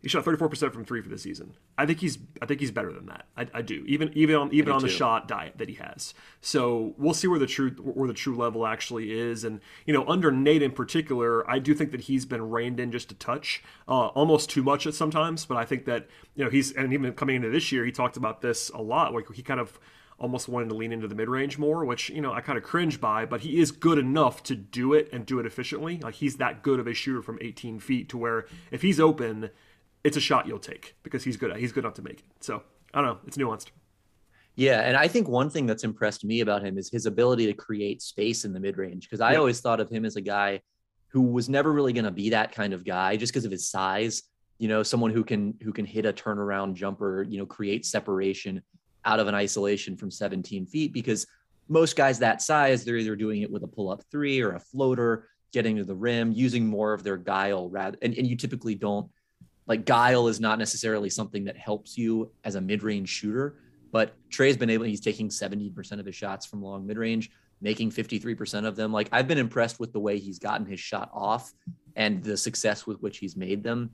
[0.00, 1.54] he shot 34% from three for the season.
[1.76, 3.26] I think he's I think he's better than that.
[3.36, 3.84] I, I do.
[3.86, 6.14] Even even on even on the shot diet that he has.
[6.40, 9.42] So we'll see where the true where the true level actually is.
[9.42, 12.92] And you know, under Nate in particular, I do think that he's been reined in
[12.92, 15.44] just a touch, uh, almost too much at sometimes.
[15.44, 16.06] But I think that
[16.36, 19.12] you know he's and even coming into this year, he talked about this a lot.
[19.12, 19.80] Like he kind of
[20.20, 22.64] almost wanted to lean into the mid range more, which, you know, I kind of
[22.64, 25.98] cringe by, but he is good enough to do it and do it efficiently.
[25.98, 29.50] Like he's that good of a shooter from 18 feet to where if he's open,
[30.04, 31.50] it's a shot you'll take because he's good.
[31.50, 32.26] At, He's good enough to make it.
[32.40, 32.62] So
[32.94, 33.18] I don't know.
[33.26, 33.66] It's nuanced.
[34.56, 37.52] Yeah, and I think one thing that's impressed me about him is his ability to
[37.52, 39.08] create space in the mid range.
[39.08, 39.38] Because I yeah.
[39.38, 40.60] always thought of him as a guy
[41.08, 43.70] who was never really going to be that kind of guy just because of his
[43.70, 44.22] size.
[44.58, 47.22] You know, someone who can who can hit a turnaround jumper.
[47.22, 48.62] You know, create separation
[49.04, 51.26] out of an isolation from 17 feet because
[51.68, 54.60] most guys that size, they're either doing it with a pull up three or a
[54.60, 57.96] floater, getting to the rim, using more of their guile rather.
[58.02, 59.08] And, and you typically don't
[59.68, 63.56] like guile is not necessarily something that helps you as a mid range shooter.
[63.92, 67.90] But Trae's been able, he's taking 70% of his shots from long mid range, making
[67.90, 68.92] 53% of them.
[68.92, 71.52] Like I've been impressed with the way he's gotten his shot off
[71.96, 73.90] and the success with which he's made them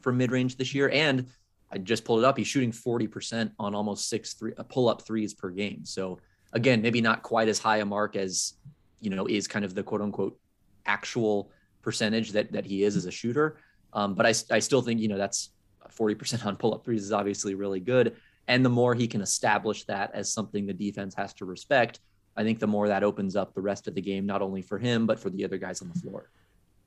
[0.00, 0.88] from mid range this year.
[0.90, 1.26] And
[1.70, 2.36] I just pulled it up.
[2.36, 5.84] He's shooting 40% on almost six three uh, pull up threes per game.
[5.84, 6.18] So
[6.52, 8.54] again, maybe not quite as high a mark as,
[9.00, 10.38] you know, is kind of the quote unquote
[10.86, 11.52] actual
[11.82, 13.58] percentage that, that he is as a shooter.
[13.92, 15.50] Um, but I, I still think, you know, that's
[15.90, 18.16] 40% on pull up threes is obviously really good.
[18.48, 22.00] And the more he can establish that as something the defense has to respect,
[22.36, 24.78] I think the more that opens up the rest of the game, not only for
[24.78, 26.30] him, but for the other guys on the floor.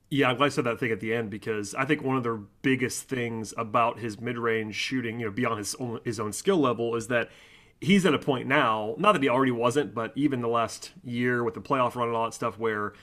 [0.10, 2.24] Yeah, I'm glad I said that thing at the end because I think one of
[2.24, 6.58] the biggest things about his mid-range shooting, you know, beyond his own his own skill
[6.58, 7.30] level, is that
[7.82, 8.96] he's at a point now.
[8.98, 12.18] Not that he already wasn't, but even the last year with the playoff run and
[12.18, 12.94] all that stuff, where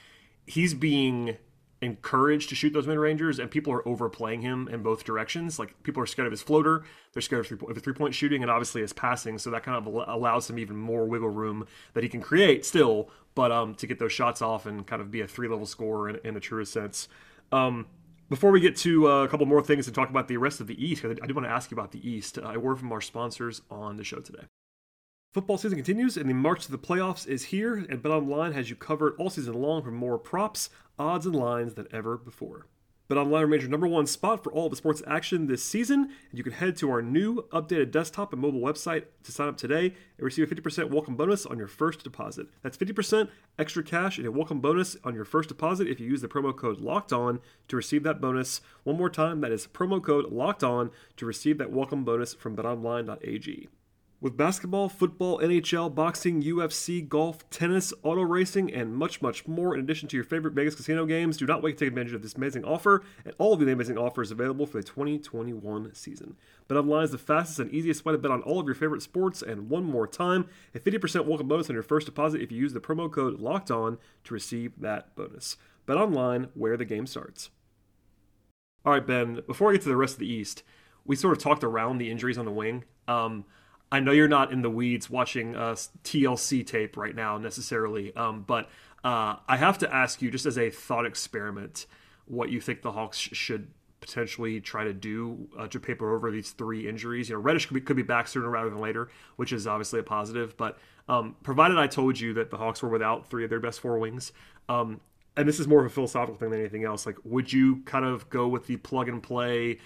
[0.47, 1.37] he's being
[1.83, 5.59] encouraged to shoot those mid rangers, and people are overplaying him in both directions.
[5.59, 8.43] Like people are scared of his floater, they're scared of, three, of three point shooting,
[8.43, 9.39] and obviously his passing.
[9.39, 13.09] So that kind of allows him even more wiggle room that he can create still,
[13.35, 16.11] but um, to get those shots off and kind of be a three level scorer
[16.11, 17.09] in, in the truest sense.
[17.53, 17.87] Um,
[18.29, 20.69] before we get to uh, a couple more things and talk about the rest of
[20.69, 22.39] the East, I do want to ask you about the East.
[22.39, 24.45] I word from our sponsors on the show today.
[25.33, 28.75] Football season continues, and the march to the playoffs is here, and BetOnline has you
[28.75, 32.67] covered all season long for more props, odds, and lines than ever before.
[33.09, 36.43] BetOnline remains your number one spot for all the sports action this season, and you
[36.43, 39.95] can head to our new updated desktop and mobile website to sign up today and
[40.25, 42.49] receive a 50% welcome bonus on your first deposit.
[42.63, 46.23] That's 50% extra cash and a welcome bonus on your first deposit if you use
[46.23, 48.63] the promo code LOCKED ON to receive that bonus.
[48.83, 52.57] One more time, that is promo code LOCKED ON to receive that welcome bonus from
[52.57, 53.69] betonline.ag.
[54.23, 59.81] With basketball, football, NHL, boxing, UFC, golf, tennis, auto racing, and much, much more, in
[59.81, 62.35] addition to your favorite Vegas casino games, do not wait to take advantage of this
[62.35, 66.37] amazing offer and all of the amazing offers available for the 2021 season.
[66.69, 69.41] BetOnline is the fastest and easiest way to bet on all of your favorite sports,
[69.41, 72.75] and one more time, a 50% welcome bonus on your first deposit if you use
[72.75, 75.57] the promo code LOCKED ON to receive that bonus.
[75.89, 77.49] BetOnline, where the game starts.
[78.85, 79.41] All right, Ben.
[79.47, 80.63] Before I get to the rest of the East,
[81.07, 82.85] we sort of talked around the injuries on the wing.
[83.09, 83.47] Um,
[83.93, 85.75] I know you're not in the weeds watching uh,
[86.05, 88.69] TLC tape right now necessarily, um, but
[89.03, 91.87] uh, I have to ask you, just as a thought experiment,
[92.27, 93.69] what you think the Hawks should
[94.01, 97.29] potentially try to do uh, to paper over these three injuries.
[97.29, 100.01] You know, Reddish could be, could be back sooner rather than later, which is obviously
[100.01, 100.57] a positive.
[100.57, 103.81] But um, provided I told you that the Hawks were without three of their best
[103.81, 104.33] four wings,
[104.69, 105.01] um,
[105.37, 108.05] and this is more of a philosophical thing than anything else, like would you kind
[108.05, 109.79] of go with the plug and play?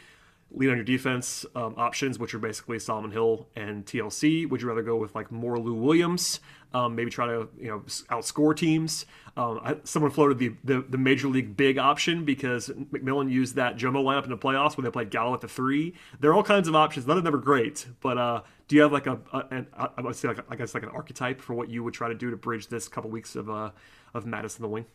[0.56, 4.48] Lean on your defense um, options, which are basically Solomon Hill and TLC?
[4.48, 6.40] Would you rather go with like more Lou Williams?
[6.72, 9.06] Um, maybe try to you know outscore teams.
[9.36, 13.76] Um, I, someone floated the, the, the major league big option because McMillan used that
[13.76, 15.94] jumbo lineup in the playoffs when they played Gallo at the three.
[16.20, 17.06] There are all kinds of options.
[17.06, 20.00] None of them are great, but uh, do you have like a, a an, I
[20.00, 22.30] would say like I guess like an archetype for what you would try to do
[22.30, 23.70] to bridge this couple weeks of uh,
[24.12, 24.86] of Madison the wing?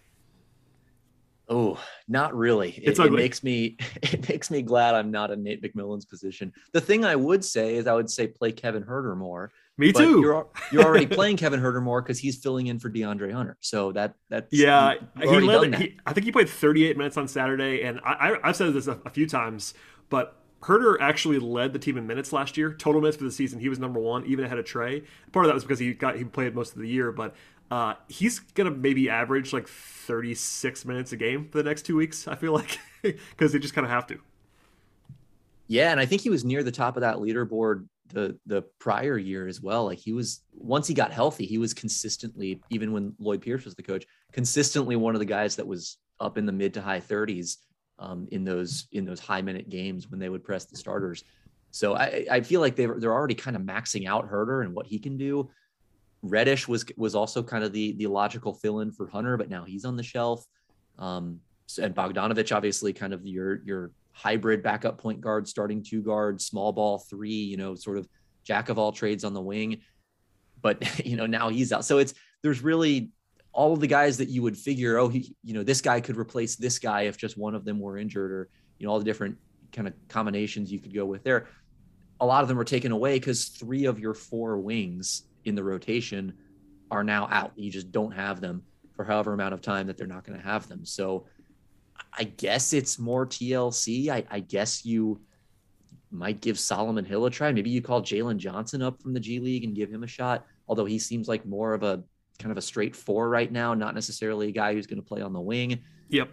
[1.49, 2.71] Oh, not really.
[2.71, 6.53] It, it, makes me it makes me glad I'm not in Nate McMillan's position.
[6.73, 9.51] The thing I would say is I would say play Kevin Huerter more.
[9.77, 10.19] Me too.
[10.21, 13.57] You're you're already playing Kevin Huerter more because he's filling in for DeAndre Hunter.
[13.61, 15.75] So that that yeah, he led.
[15.75, 18.87] He, I think he played 38 minutes on Saturday, and I, I have said this
[18.87, 19.73] a, a few times,
[20.09, 23.59] but Huerter actually led the team in minutes last year, total minutes for the season.
[23.59, 25.05] He was number one, even ahead of Trae.
[25.31, 27.33] Part of that was because he got he played most of the year, but
[27.71, 32.27] uh, he's gonna maybe average like 36 minutes a game for the next two weeks.
[32.27, 34.19] I feel like because they just kind of have to.
[35.67, 39.17] Yeah, and I think he was near the top of that leaderboard the the prior
[39.17, 39.85] year as well.
[39.85, 43.75] Like he was once he got healthy, he was consistently even when Lloyd Pierce was
[43.75, 46.99] the coach, consistently one of the guys that was up in the mid to high
[46.99, 47.57] 30s
[47.99, 51.23] um, in those in those high minute games when they would press the starters.
[51.71, 54.87] So I, I feel like they they're already kind of maxing out Huerter and what
[54.87, 55.49] he can do.
[56.21, 59.63] Reddish was was also kind of the the logical fill in for Hunter, but now
[59.63, 60.45] he's on the shelf.
[60.97, 61.39] Um,
[61.81, 66.73] and Bogdanovich, obviously, kind of your your hybrid backup point guard, starting two guard, small
[66.73, 68.07] ball three, you know, sort of
[68.43, 69.81] jack of all trades on the wing.
[70.61, 73.11] But you know now he's out, so it's there's really
[73.51, 76.17] all of the guys that you would figure, oh, he, you know, this guy could
[76.17, 79.05] replace this guy if just one of them were injured, or you know, all the
[79.05, 79.37] different
[79.71, 81.47] kind of combinations you could go with there.
[82.19, 85.63] A lot of them are taken away because three of your four wings in the
[85.63, 86.33] rotation
[86.89, 87.51] are now out.
[87.55, 88.63] You just don't have them
[88.95, 90.85] for however amount of time that they're not going to have them.
[90.85, 91.25] So
[92.17, 94.09] I guess it's more TLC.
[94.09, 95.21] I, I, guess you
[96.11, 97.51] might give Solomon Hill a try.
[97.51, 100.45] Maybe you call Jalen Johnson up from the G League and give him a shot.
[100.67, 102.03] Although he seems like more of a
[102.39, 105.21] kind of a straight four right now, not necessarily a guy who's going to play
[105.21, 105.79] on the wing.
[106.09, 106.29] Yep.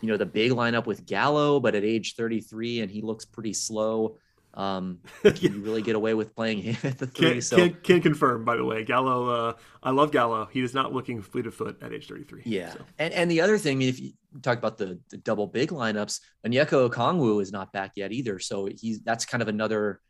[0.00, 3.52] You know, the big lineup with Gallo, but at age 33 and he looks pretty
[3.52, 4.16] slow.
[4.54, 7.32] Um, can you really get away with playing him at the three.
[7.32, 9.28] Can, so can, can confirm, by the way, Gallo.
[9.28, 10.48] Uh, I love Gallo.
[10.50, 12.42] He is not looking fleet of foot at age 33.
[12.44, 12.80] Yeah, so.
[12.98, 15.70] and and the other thing, I mean, if you talk about the, the double big
[15.70, 18.38] lineups, Onyeka Okongwu is not back yet either.
[18.38, 20.00] So he's that's kind of another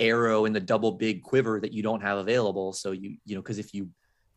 [0.00, 2.72] arrow in the double big quiver that you don't have available.
[2.72, 3.90] So you you know because if you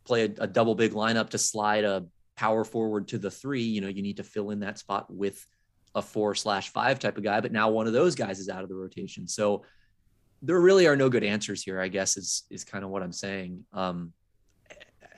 [0.05, 3.81] play a, a double big lineup to slide a power forward to the three, you
[3.81, 5.45] know you need to fill in that spot with
[5.97, 8.61] a four slash five type of guy, but now one of those guys is out
[8.61, 9.27] of the rotation.
[9.27, 9.63] So
[10.43, 13.11] there really are no good answers here, I guess is is kind of what I'm
[13.11, 13.65] saying.
[13.73, 14.13] Um,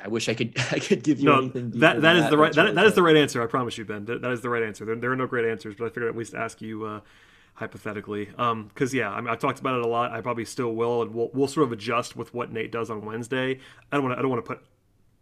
[0.02, 1.72] I wish I could I could give you no, anything.
[1.72, 3.44] That that is that, the right that, that is the right answer.
[3.44, 4.06] I promise you, Ben.
[4.06, 4.86] That, that is the right answer.
[4.86, 7.02] There, there are no great answers, but I figured at least ask you uh,
[7.56, 8.26] hypothetically.
[8.26, 10.12] Because um, yeah, I mean, I've talked about it a lot.
[10.12, 13.04] I probably still will, and we'll we'll sort of adjust with what Nate does on
[13.04, 13.60] Wednesday.
[13.92, 14.63] I don't want to I don't want to put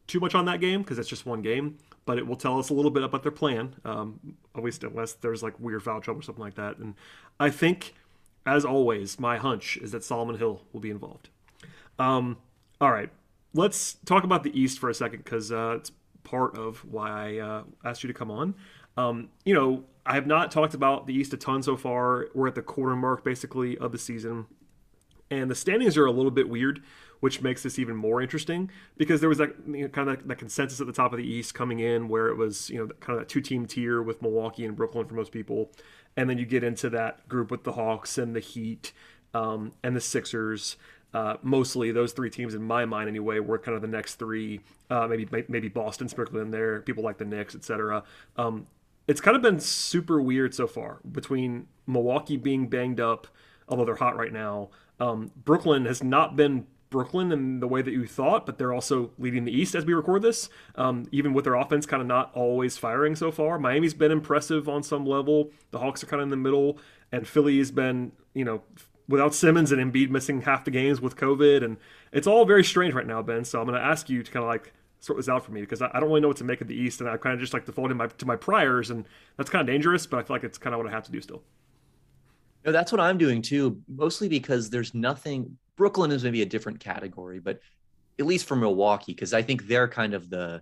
[0.07, 2.69] too much on that game because it's just one game but it will tell us
[2.69, 6.21] a little bit about their plan, um, at least unless there's like weird foul trouble
[6.21, 6.77] or something like that.
[6.77, 6.95] And
[7.37, 7.93] I think,
[8.45, 11.27] as always, my hunch is that Solomon Hill will be involved.
[11.99, 12.37] Um,
[12.79, 13.09] all right,
[13.53, 15.91] let's talk about the East for a second because uh, it's
[16.23, 18.55] part of why I uh, asked you to come on.
[18.95, 22.29] Um, you know, I have not talked about the East a ton so far.
[22.33, 24.45] We're at the quarter mark basically of the season,
[25.29, 26.81] and the standings are a little bit weird
[27.19, 30.37] which makes this even more interesting because there was that you know, kind of that
[30.37, 33.17] consensus at the top of the East coming in where it was you know kind
[33.17, 35.71] of that two team tier with Milwaukee and Brooklyn for most people,
[36.15, 38.91] and then you get into that group with the Hawks and the Heat
[39.33, 40.77] um, and the Sixers.
[41.13, 44.61] Uh, mostly those three teams in my mind anyway were kind of the next three.
[44.89, 48.03] Uh, maybe maybe boston sprinkled in there people like the knicks etc
[48.37, 48.67] um,
[49.05, 53.27] it's kind of been super weird so far between milwaukee being banged up
[53.67, 54.69] although they're hot right now.
[54.99, 59.11] Um, brooklyn has not been Brooklyn in the way that you thought, but they're also
[59.17, 60.49] leading the East as we record this.
[60.75, 63.59] Um, even with their offense kind of not always firing so far.
[63.59, 65.51] Miami's been impressive on some level.
[65.71, 66.79] The Hawks are kind of in the middle,
[67.11, 68.61] and Philly has been, you know,
[69.07, 71.77] without Simmons and Embiid missing half the games with COVID, and
[72.11, 73.43] it's all very strange right now, Ben.
[73.43, 75.61] So I'm going to ask you to kind of like sort this out for me
[75.61, 77.33] because I, I don't really know what to make of the East, and I kind
[77.33, 79.05] of just like default my, to my priors, and
[79.37, 81.11] that's kind of dangerous, but I feel like it's kind of what I have to
[81.11, 81.43] do still.
[82.65, 85.57] No, that's what I'm doing too, mostly because there's nothing.
[85.77, 87.59] Brooklyn is maybe a different category, but
[88.19, 90.61] at least for Milwaukee, because I think they're kind of the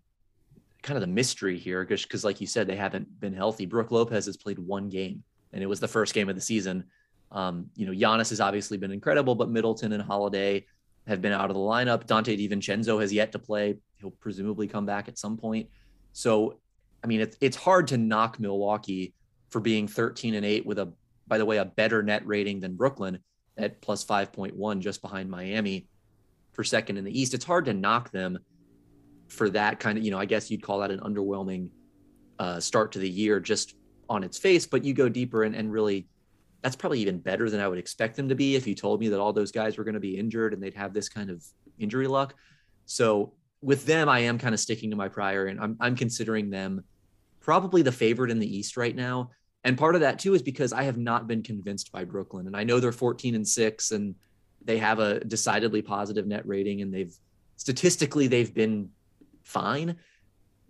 [0.83, 3.65] kind of the mystery here, because like you said, they haven't been healthy.
[3.65, 5.23] Brook Lopez has played one game,
[5.53, 6.83] and it was the first game of the season.
[7.31, 10.65] Um, you know, Giannis has obviously been incredible, but Middleton and Holiday
[11.07, 12.05] have been out of the lineup.
[12.05, 13.77] Donte DiVincenzo has yet to play.
[13.99, 15.69] He'll presumably come back at some point.
[16.13, 16.59] So,
[17.03, 19.13] I mean, it's it's hard to knock Milwaukee
[19.49, 20.91] for being 13 and 8 with a
[21.27, 23.19] by the way, a better net rating than Brooklyn
[23.57, 25.87] at plus 5.1, just behind Miami
[26.53, 27.33] for second in the East.
[27.33, 28.39] It's hard to knock them
[29.27, 31.69] for that kind of, you know, I guess you'd call that an underwhelming
[32.39, 33.75] uh, start to the year just
[34.09, 34.65] on its face.
[34.65, 36.07] But you go deeper and, and really,
[36.61, 39.09] that's probably even better than I would expect them to be if you told me
[39.09, 41.43] that all those guys were going to be injured and they'd have this kind of
[41.77, 42.33] injury luck.
[42.85, 46.49] So with them, I am kind of sticking to my prior and I'm, I'm considering
[46.49, 46.83] them
[47.39, 49.29] probably the favorite in the East right now.
[49.65, 52.45] And part of that too is because I have not been convinced by Brooklyn.
[52.45, 54.13] And I know they're 14 and 6 and
[54.63, 57.13] they have a decidedly positive net rating and they've
[57.57, 58.89] statistically they've been
[59.43, 59.95] fine.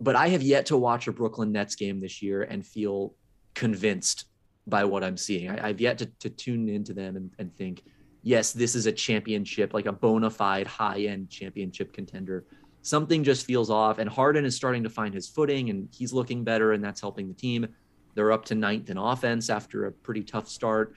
[0.00, 3.14] But I have yet to watch a Brooklyn Nets game this year and feel
[3.54, 4.24] convinced
[4.66, 5.50] by what I'm seeing.
[5.50, 7.82] I, have yet to, to, tune into them and, and think,
[8.22, 12.46] yes, this is a championship, like a bona fide high end championship contender.
[12.80, 13.98] Something just feels off.
[13.98, 17.28] And Harden is starting to find his footing and he's looking better, and that's helping
[17.28, 17.66] the team.
[18.16, 20.94] They're up to ninth in offense after a pretty tough start.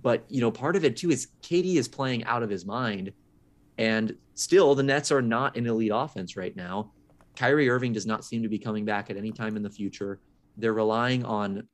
[0.00, 3.12] But, you know, part of it too is KD is playing out of his mind.
[3.78, 6.92] And still, the Nets are not an elite offense right now.
[7.34, 10.20] Kyrie Irving does not seem to be coming back at any time in the future.
[10.58, 11.66] They're relying on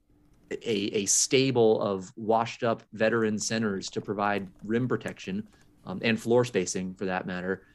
[0.52, 5.48] a, a stable of washed up veteran centers to provide rim protection
[5.84, 7.66] um, and floor spacing for that matter.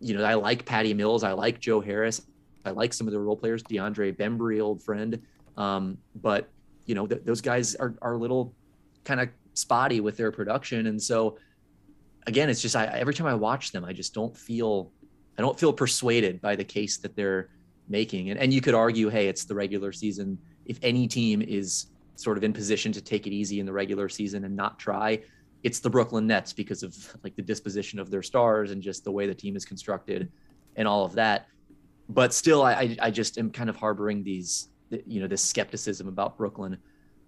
[0.00, 1.22] You know, I like Patty Mills.
[1.22, 2.22] I like Joe Harris.
[2.64, 5.20] I like some of the role players, DeAndre Bembry, old friend.
[5.56, 6.48] Um, but
[6.86, 8.54] you know, th- those guys are are a little
[9.04, 11.38] kind of spotty with their production, and so
[12.26, 14.92] again, it's just I, every time I watch them, I just don't feel
[15.38, 17.50] I don't feel persuaded by the case that they're
[17.88, 18.30] making.
[18.30, 20.38] And and you could argue, hey, it's the regular season.
[20.66, 21.86] If any team is
[22.16, 25.20] sort of in position to take it easy in the regular season and not try,
[25.62, 29.10] it's the Brooklyn Nets because of like the disposition of their stars and just the
[29.10, 30.30] way the team is constructed
[30.76, 31.46] and all of that.
[32.08, 34.68] But still, I I just am kind of harboring these
[35.06, 36.78] you know this skepticism about Brooklyn.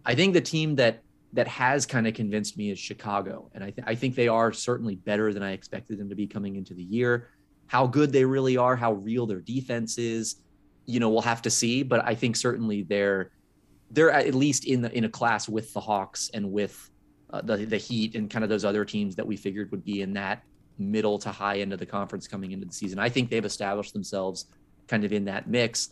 [0.05, 1.03] I think the team that
[1.33, 4.53] that has kind of convinced me is Chicago, and I, th- I think they are
[4.53, 7.31] certainly better than I expected them to be coming into the year.
[7.67, 10.37] How good they really are, how real their defense is,
[10.87, 11.83] you know, we'll have to see.
[11.83, 13.33] But I think certainly they're
[13.91, 16.91] they're at least in the in a class with the Hawks and with
[17.31, 20.03] uh, the the Heat and kind of those other teams that we figured would be
[20.03, 20.43] in that
[20.79, 22.99] middle to high end of the conference coming into the season.
[22.99, 24.47] I think they've established themselves
[24.89, 25.91] kind of in that mix.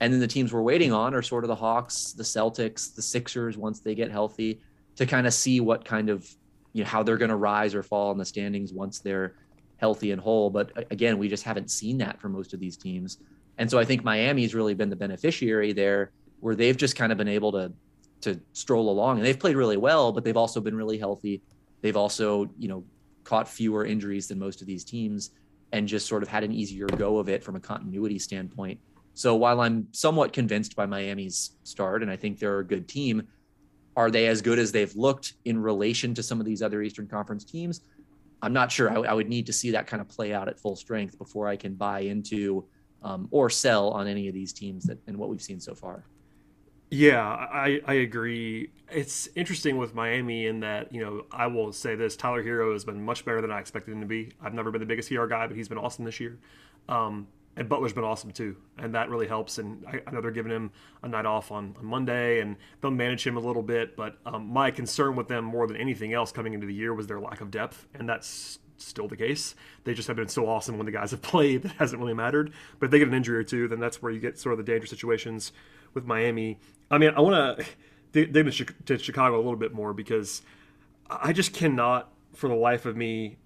[0.00, 3.02] And then the teams we're waiting on are sort of the Hawks, the Celtics, the
[3.02, 4.60] Sixers once they get healthy
[4.96, 6.28] to kind of see what kind of,
[6.72, 9.34] you know, how they're going to rise or fall in the standings once they're
[9.78, 10.50] healthy and whole.
[10.50, 13.18] But again, we just haven't seen that for most of these teams.
[13.58, 17.18] And so I think Miami's really been the beneficiary there where they've just kind of
[17.18, 17.72] been able to
[18.22, 21.42] to stroll along and they've played really well, but they've also been really healthy.
[21.82, 22.84] They've also, you know,
[23.24, 25.30] caught fewer injuries than most of these teams
[25.72, 28.80] and just sort of had an easier go of it from a continuity standpoint.
[29.16, 33.26] So while I'm somewhat convinced by Miami's start, and I think they're a good team,
[33.96, 37.08] are they as good as they've looked in relation to some of these other Eastern
[37.08, 37.80] Conference teams?
[38.42, 38.90] I'm not sure.
[38.90, 41.48] I, I would need to see that kind of play out at full strength before
[41.48, 42.66] I can buy into
[43.02, 46.04] um, or sell on any of these teams that and what we've seen so far.
[46.90, 48.70] Yeah, I, I agree.
[48.92, 52.84] It's interesting with Miami in that, you know, I will say this Tyler Herro has
[52.84, 54.32] been much better than I expected him to be.
[54.42, 56.38] I've never been the biggest Herro guy, but he's been awesome this year.
[56.86, 59.58] Um, and Butler's been awesome too, and that really helps.
[59.58, 60.70] And I, I know they're giving him
[61.02, 63.96] a night off on, on Monday, and they'll manage him a little bit.
[63.96, 67.06] But um, my concern with them more than anything else coming into the year was
[67.06, 69.54] their lack of depth, and that's still the case.
[69.84, 72.52] They just have been so awesome when the guys have played that hasn't really mattered.
[72.78, 74.58] But if they get an injury or two, then that's where you get sort of
[74.58, 75.52] the dangerous situations
[75.94, 76.58] with Miami.
[76.90, 77.66] I mean, I want to
[78.12, 80.42] dig into Chicago a little bit more because
[81.08, 83.38] I just cannot, for the life of me,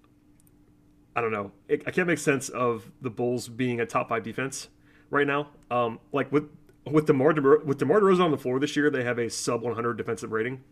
[1.15, 1.51] I don't know.
[1.67, 4.69] It, I can't make sense of the Bulls being a top five defense
[5.09, 5.49] right now.
[5.69, 6.49] Um, like with
[6.89, 9.61] with DeMar De, with DeMar DeRozan on the floor this year, they have a sub
[9.61, 10.63] 100 defensive rating.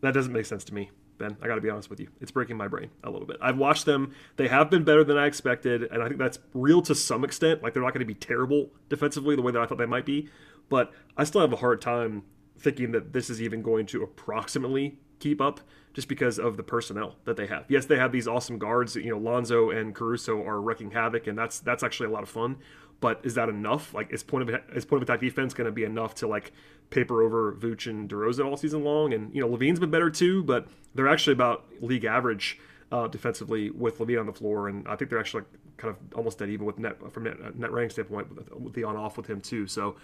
[0.00, 1.36] That doesn't make sense to me, Ben.
[1.42, 2.08] I got to be honest with you.
[2.20, 3.36] It's breaking my brain a little bit.
[3.42, 4.14] I've watched them.
[4.36, 7.62] They have been better than I expected, and I think that's real to some extent.
[7.62, 10.06] Like they're not going to be terrible defensively the way that I thought they might
[10.06, 10.28] be,
[10.68, 12.22] but I still have a hard time
[12.58, 15.60] thinking that this is even going to approximately keep up
[15.92, 17.64] just because of the personnel that they have.
[17.68, 18.96] Yes, they have these awesome guards.
[18.96, 22.28] You know, Lonzo and Caruso are wrecking havoc, and that's that's actually a lot of
[22.28, 22.56] fun.
[23.00, 23.92] but is that enough?
[23.92, 26.52] Like, is point of is point of attack defense going to be enough to like
[26.90, 29.12] paper over Vooch and DeRozan all season long?
[29.12, 32.58] And you know, LaVine's been better too, but they're actually about league average
[32.90, 35.44] uh, defensively with Levine on the floor, and I think they're actually
[35.76, 38.84] kind of almost dead even with net from net, net ranking standpoint with, with the
[38.84, 39.66] on off with him too.
[39.66, 39.96] So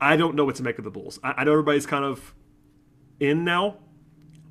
[0.00, 1.20] I don't know what to make of the Bulls.
[1.22, 2.34] I, I know everybody's kind of
[3.20, 3.76] in now.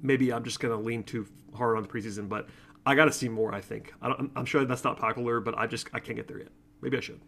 [0.01, 2.47] Maybe I'm just going to lean too hard on the preseason, but
[2.85, 3.53] I got to see more.
[3.53, 6.39] I think I am sure that's not popular, but I just I can't get there
[6.39, 6.49] yet.
[6.81, 7.21] Maybe I should.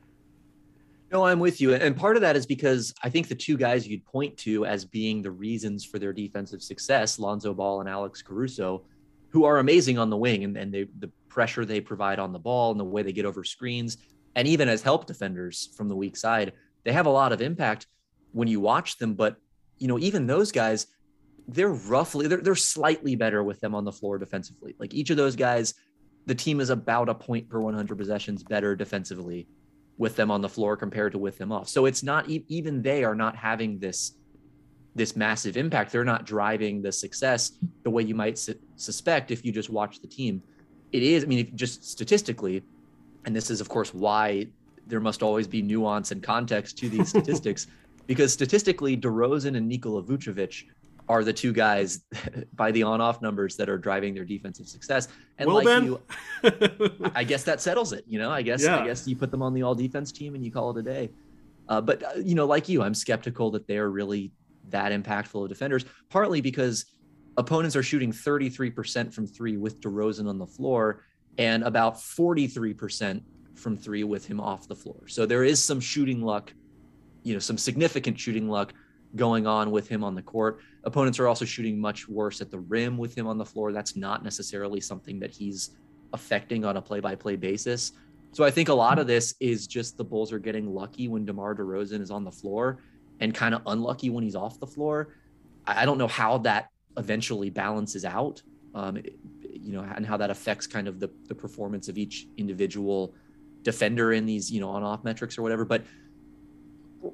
[1.11, 1.75] No, I'm with you.
[1.75, 4.83] And part of that is because I think the two guys you'd point to as
[4.83, 8.83] being the reasons for their defensive success, Lonzo Ball and Alex Caruso,
[9.29, 12.39] who are amazing on the wing and, and they, the pressure they provide on the
[12.39, 13.97] ball and the way they get over screens,
[14.35, 16.53] and even as help defenders from the weak side,
[16.83, 17.85] they have a lot of impact
[18.31, 19.13] when you watch them.
[19.13, 19.37] But,
[19.77, 20.87] you know, even those guys,
[21.47, 24.75] they're roughly, they're, they're slightly better with them on the floor defensively.
[24.79, 25.73] Like each of those guys,
[26.25, 29.47] the team is about a point per 100 possessions better defensively
[29.97, 31.67] with them on the floor compared to with them off.
[31.69, 34.15] So it's not even they are not having this
[34.95, 35.91] this massive impact.
[35.91, 40.01] They're not driving the success the way you might su- suspect if you just watch
[40.01, 40.43] the team.
[40.91, 42.63] It is, I mean, if just statistically,
[43.25, 44.47] and this is of course why
[44.85, 47.67] there must always be nuance and context to these statistics,
[48.05, 50.65] because statistically, DeRozan and Nikola Vucevic
[51.09, 52.05] are the two guys
[52.53, 55.07] by the on-off numbers that are driving their defensive success.
[55.37, 55.85] And well, like ben.
[55.85, 56.01] you,
[57.15, 58.05] I guess that settles it.
[58.07, 58.79] You know, I guess yeah.
[58.79, 61.09] I guess you put them on the all-defense team and you call it a day.
[61.67, 64.31] Uh, but uh, you know, like you, I'm skeptical that they're really
[64.69, 65.85] that impactful of defenders.
[66.09, 66.85] Partly because
[67.37, 71.03] opponents are shooting 33% from three with DeRozan on the floor,
[71.37, 73.21] and about 43%
[73.55, 75.07] from three with him off the floor.
[75.07, 76.53] So there is some shooting luck,
[77.23, 78.73] you know, some significant shooting luck
[79.15, 80.59] going on with him on the court.
[80.83, 83.71] Opponents are also shooting much worse at the rim with him on the floor.
[83.71, 85.71] That's not necessarily something that he's
[86.13, 87.93] affecting on a play by play basis.
[88.31, 91.25] So I think a lot of this is just the Bulls are getting lucky when
[91.25, 92.79] DeMar DeRozan is on the floor
[93.19, 95.15] and kind of unlucky when he's off the floor.
[95.67, 98.41] I don't know how that eventually balances out,
[98.73, 98.97] um,
[99.41, 103.13] you know, and how that affects kind of the, the performance of each individual
[103.61, 105.63] defender in these, you know, on off metrics or whatever.
[105.63, 105.83] But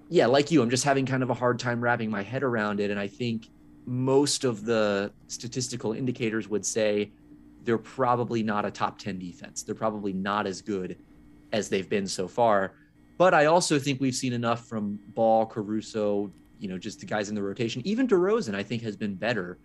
[0.09, 2.79] yeah, like you, I'm just having kind of a hard time wrapping my head around
[2.79, 2.91] it.
[2.91, 3.49] And I think
[3.85, 7.11] most of the statistical indicators would say
[7.63, 9.63] they're probably not a top 10 defense.
[9.63, 10.97] They're probably not as good
[11.51, 12.73] as they've been so far.
[13.17, 17.29] But I also think we've seen enough from Ball, Caruso, you know, just the guys
[17.29, 17.81] in the rotation.
[17.85, 19.57] Even DeRozan, I think, has been better.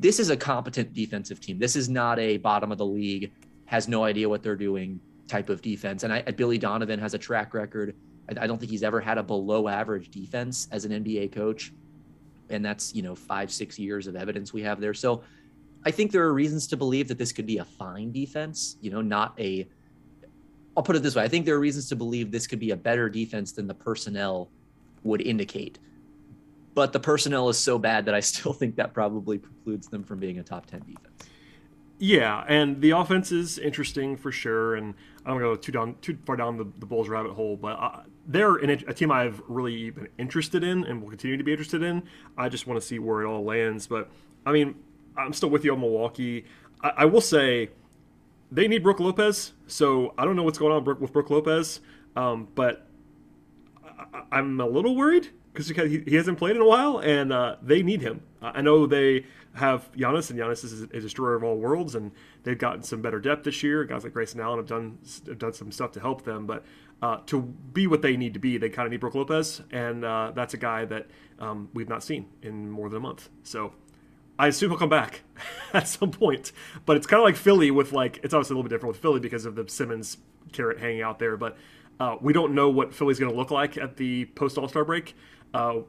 [0.00, 1.58] This is a competent defensive team.
[1.58, 3.32] This is not a bottom of the league,
[3.66, 6.02] has no idea what they're doing type of defense.
[6.02, 7.94] And I, Billy Donovan has a track record
[8.28, 11.72] I, I don't think he's ever had a below average defense as an NBA coach.
[12.50, 14.94] And that's, you know, five, six years of evidence we have there.
[14.94, 15.22] So
[15.84, 18.90] I think there are reasons to believe that this could be a fine defense, you
[18.90, 19.66] know, not a,
[20.76, 21.22] I'll put it this way.
[21.22, 23.74] I think there are reasons to believe this could be a better defense than the
[23.74, 24.50] personnel
[25.04, 25.78] would indicate.
[26.74, 30.18] But the personnel is so bad that I still think that probably precludes them from
[30.18, 31.30] being a top 10 defense.
[31.98, 34.74] Yeah, and the offense is interesting for sure.
[34.74, 34.94] And
[35.24, 38.00] I don't go too down too far down the, the Bulls rabbit hole, but uh,
[38.26, 42.04] they're a, team I've really been interested in and will continue to be interested in.
[42.38, 43.86] I just want to see where it all lands.
[43.86, 44.10] But
[44.46, 44.76] I mean,
[45.16, 46.44] I'm still with you on Milwaukee.
[46.82, 47.70] I, I will say
[48.50, 51.80] they need Brook Lopez, so I don't know what's going on with Brook Lopez,
[52.16, 52.86] um, but
[54.30, 57.56] I, am a little worried because he, he, hasn't played in a while, and uh,
[57.62, 58.22] they need him.
[58.42, 62.12] I know they have Giannis, and Giannis is a destroyer of all worlds, and
[62.42, 63.84] they've gotten some better depth this year.
[63.84, 66.64] Guys like Grayson Allen have done have done some stuff to help them, but
[67.04, 70.06] uh, to be what they need to be, they kind of need Brook Lopez, and
[70.06, 71.06] uh, that's a guy that
[71.38, 73.28] um, we've not seen in more than a month.
[73.42, 73.74] So
[74.38, 75.20] I assume he'll come back
[75.74, 76.50] at some point.
[76.86, 79.02] But it's kind of like Philly with like it's obviously a little bit different with
[79.02, 80.16] Philly because of the Simmons
[80.52, 81.58] carrot hanging out there, but
[82.00, 84.86] uh, we don't know what Philly's going to look like at the post All Star
[84.86, 85.14] break.
[85.52, 85.80] Uh,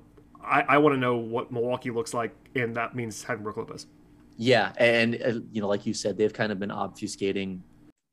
[0.44, 3.88] I, I want to know what Milwaukee looks like, and that means having Brook Lopez.
[4.36, 7.62] Yeah, and uh, you know, like you said, they've kind of been obfuscating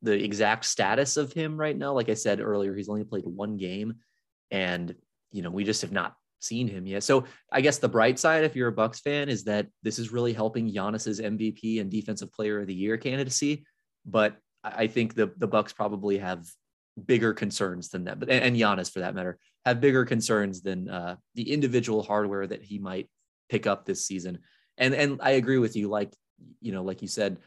[0.02, 1.92] the exact status of him right now.
[1.92, 3.94] Like I said earlier, he's only played one game,
[4.50, 4.94] and
[5.30, 7.02] you know, we just have not seen him yet.
[7.02, 10.12] So I guess the bright side, if you're a Bucks fan, is that this is
[10.12, 13.64] really helping Giannis's MVP and Defensive Player of the Year candidacy.
[14.04, 16.44] But I think the the Bucks probably have
[17.06, 18.18] bigger concerns than that.
[18.18, 22.62] But and Giannis, for that matter, have bigger concerns than uh, the individual hardware that
[22.62, 23.08] he might
[23.48, 24.38] pick up this season.
[24.78, 25.88] And and I agree with you.
[25.88, 26.12] Like
[26.60, 27.38] you know, like you said,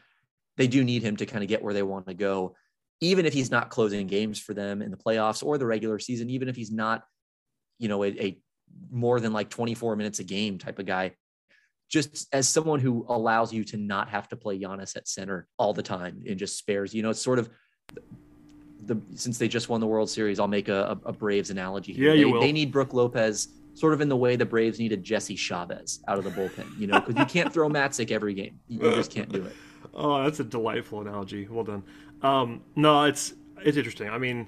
[0.56, 2.54] they do need him to kind of get where they want to go,
[3.00, 6.30] even if he's not closing games for them in the playoffs or the regular season.
[6.30, 7.04] Even if he's not,
[7.78, 8.38] you know, a, a
[8.90, 11.12] more than like 24 minutes a game type of guy.
[11.88, 15.72] Just as someone who allows you to not have to play Giannis at center all
[15.72, 17.48] the time and just spares, you know, it's sort of
[18.86, 21.92] the since they just won the World Series, I'll make a, a Braves analogy.
[21.92, 22.08] Here.
[22.08, 22.40] Yeah, they, you will.
[22.40, 26.18] They need Brook Lopez sort of in the way the Braves needed Jesse Chavez out
[26.18, 26.66] of the bullpen.
[26.78, 28.58] You know, because you can't throw Matzek every game.
[28.68, 29.54] You just can't do it.
[29.94, 31.46] Oh, that's a delightful analogy.
[31.48, 31.82] Well done.
[32.22, 34.08] Um, no, it's it's interesting.
[34.08, 34.46] I mean,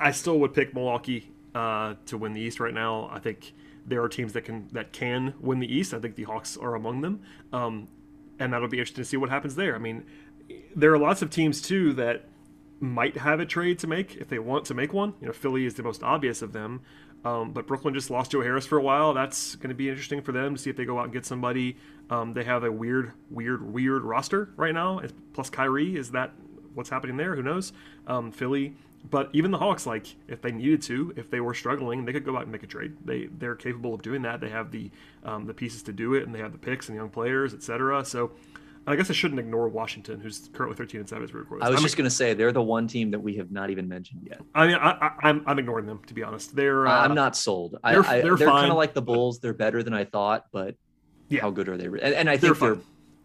[0.00, 3.08] I still would pick Milwaukee uh, to win the East right now.
[3.12, 3.54] I think
[3.86, 5.94] there are teams that can that can win the East.
[5.94, 7.22] I think the Hawks are among them,
[7.52, 7.88] um,
[8.38, 9.74] and that'll be interesting to see what happens there.
[9.74, 10.04] I mean,
[10.74, 12.26] there are lots of teams too that
[12.80, 15.14] might have a trade to make if they want to make one.
[15.20, 16.80] You know, Philly is the most obvious of them.
[17.24, 19.14] Um, but Brooklyn just lost Joe Harris for a while.
[19.14, 21.24] That's going to be interesting for them to see if they go out and get
[21.24, 21.76] somebody.
[22.10, 25.00] Um, they have a weird, weird, weird roster right now.
[25.32, 26.32] Plus Kyrie, is that
[26.74, 27.36] what's happening there?
[27.36, 27.72] Who knows?
[28.06, 28.74] Um, Philly,
[29.08, 32.24] but even the Hawks, like if they needed to, if they were struggling, they could
[32.24, 32.96] go out and make a trade.
[33.04, 34.40] They they're capable of doing that.
[34.40, 34.90] They have the
[35.24, 38.04] um, the pieces to do it, and they have the picks and young players, etc.
[38.04, 38.32] So
[38.86, 41.62] I guess I shouldn't ignore Washington, who's currently 13 and 7 as we record.
[41.62, 43.70] I was I'm, just going to say they're the one team that we have not
[43.70, 44.40] even mentioned yet.
[44.54, 46.56] I mean, I, I, I'm I'm ignoring them to be honest.
[46.56, 47.78] They're uh, I'm not sold.
[47.84, 49.38] I, they're- I, they're they're, kind of like the Bulls.
[49.38, 50.74] They're better than I thought, but
[51.28, 51.42] Yeah.
[51.42, 51.86] how good are they?
[51.86, 52.84] And, and I They're think they're.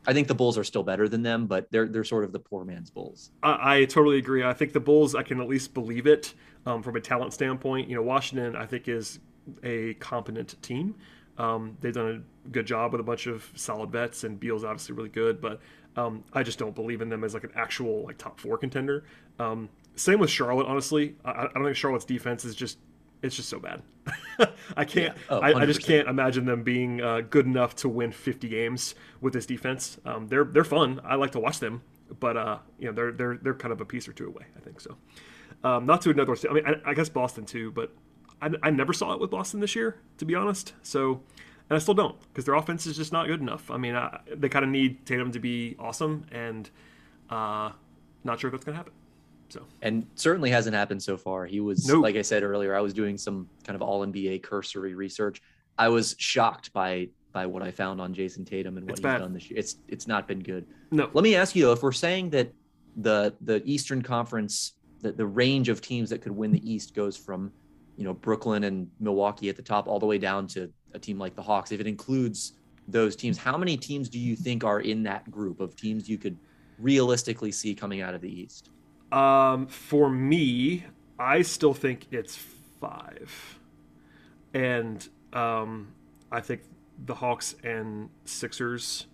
[0.09, 2.39] I think the Bulls are still better than them, but they're they're sort of the
[2.39, 3.31] poor man's Bulls.
[3.43, 4.43] I, I totally agree.
[4.43, 6.33] I think the Bulls, I can at least believe it
[6.65, 7.89] um, from a talent standpoint.
[7.89, 9.19] You know, Washington, I think, is
[9.63, 10.95] a competent team.
[11.37, 14.95] Um, they've done a good job with a bunch of solid vets, and Beal's obviously
[14.95, 15.59] really good, but
[15.95, 19.03] um, I just don't believe in them as like an actual like top four contender.
[19.39, 21.15] Um, same with Charlotte, honestly.
[21.25, 22.77] I, I don't think Charlotte's defense is just
[23.21, 23.81] it's just so bad.
[24.77, 25.15] I can't.
[25.15, 25.23] Yeah.
[25.29, 28.95] Oh, I, I just can't imagine them being uh, good enough to win 50 games
[29.21, 29.99] with this defense.
[30.05, 31.01] Um, they're they're fun.
[31.03, 31.81] I like to watch them,
[32.19, 34.45] but uh, you know they're they're they're kind of a piece or two away.
[34.55, 34.95] I think so.
[35.63, 36.35] Um, not to another.
[36.49, 37.91] I mean, I, I guess Boston too, but
[38.41, 40.73] I, I never saw it with Boston this year, to be honest.
[40.83, 41.21] So,
[41.69, 43.69] and I still don't because their offense is just not good enough.
[43.71, 46.69] I mean, I, they kind of need Tatum to be awesome, and
[47.29, 47.71] uh,
[48.23, 48.93] not sure if that's gonna happen.
[49.49, 51.45] So and certainly hasn't happened so far.
[51.45, 51.99] He was, No.
[52.01, 55.41] like I said earlier, I was doing some kind of all NBA cursory research.
[55.77, 59.03] I was shocked by by what I found on Jayson Tatum and what It's he's
[59.03, 59.19] bad.
[59.19, 59.59] done this year.
[59.59, 60.65] It's it's not been good.
[60.91, 62.51] no, Let me ask you though, if we're saying that
[62.97, 67.15] the the Eastern Conference, that the range of teams that could win the East goes
[67.15, 67.51] from,
[67.97, 71.17] you know, Brooklyn and Milwaukee at the top all the way down to a team
[71.17, 72.53] like the Hawks, if it includes
[72.87, 76.17] those teams, how many teams do you think are in that group of teams you
[76.17, 76.37] could
[76.79, 78.69] realistically see coming out of the East?
[79.11, 80.85] Um, for me,
[81.19, 82.37] I still think it's
[82.79, 83.59] five,
[84.53, 85.93] and um,
[86.31, 86.61] I think
[87.05, 89.07] the Hawks and Sixers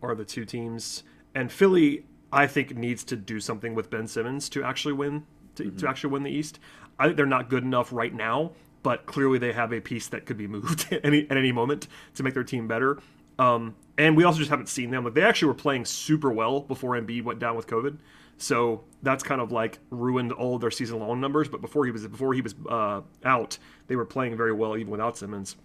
[0.00, 1.02] are the two teams,
[1.34, 5.26] and Philly, I think needs to do something with Ben Simmons to actually win
[5.56, 6.58] to, to actually win the East.
[6.98, 10.26] I think they're not good enough right now, but clearly they have a piece that
[10.26, 12.98] could be moved at any at any moment to make their team better.
[13.38, 15.04] Um, and we also just haven't seen them.
[15.04, 17.98] Like they actually were playing super well before Embiid went down with COVID,
[18.36, 21.48] so that's kind of like ruined all of their season long numbers.
[21.48, 24.90] But before he was before he was uh, out, they were playing very well even
[24.90, 25.56] without Simmons.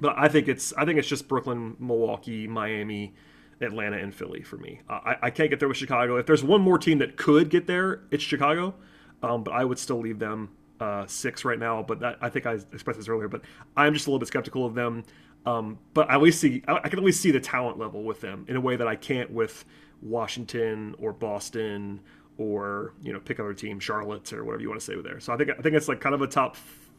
[0.00, 3.14] But I think it's I think it's just Brooklyn, Milwaukee, Miami,
[3.60, 4.80] Atlanta, and Philly for me.
[4.88, 6.16] I, I can't get there with Chicago.
[6.16, 8.74] If there's one more team that could get there, it's Chicago.
[9.22, 10.50] Um, but I would still leave them
[10.80, 11.82] uh, six right now.
[11.82, 13.28] But that, I think I expressed this earlier.
[13.28, 13.42] But
[13.76, 15.04] I'm just a little bit skeptical of them.
[15.46, 18.20] Um, but I least see I, I can at least see the talent level with
[18.20, 19.64] them in a way that I can't with
[20.02, 22.00] Washington or Boston
[22.36, 25.20] or you know pick other team, Charlotte or whatever you want to say with there.
[25.20, 26.56] So I think I think it's like kind of a top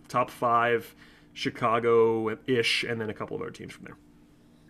[0.07, 0.93] top five,
[1.33, 3.97] Chicago ish, and then a couple of other teams from there.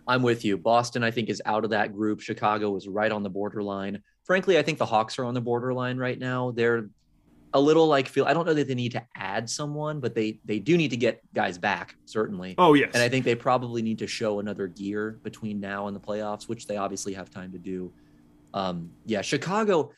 [0.06, 0.56] I'm with you.
[0.56, 2.20] Boston, I think, is out of that group.
[2.20, 4.02] Chicago is right on the borderline.
[4.24, 6.50] Frankly, I think the Hawks are on the borderline right now.
[6.50, 6.88] They're
[7.52, 8.24] a little like feel.
[8.24, 10.96] I don't know that they need to add someone, but they they do need to
[10.96, 12.54] get guys back certainly.
[12.58, 15.96] Oh yes, And I think they probably need to show another gear between now and
[15.96, 17.92] the playoffs, which they obviously have time to do.
[18.54, 19.92] Um, yeah, Chicago,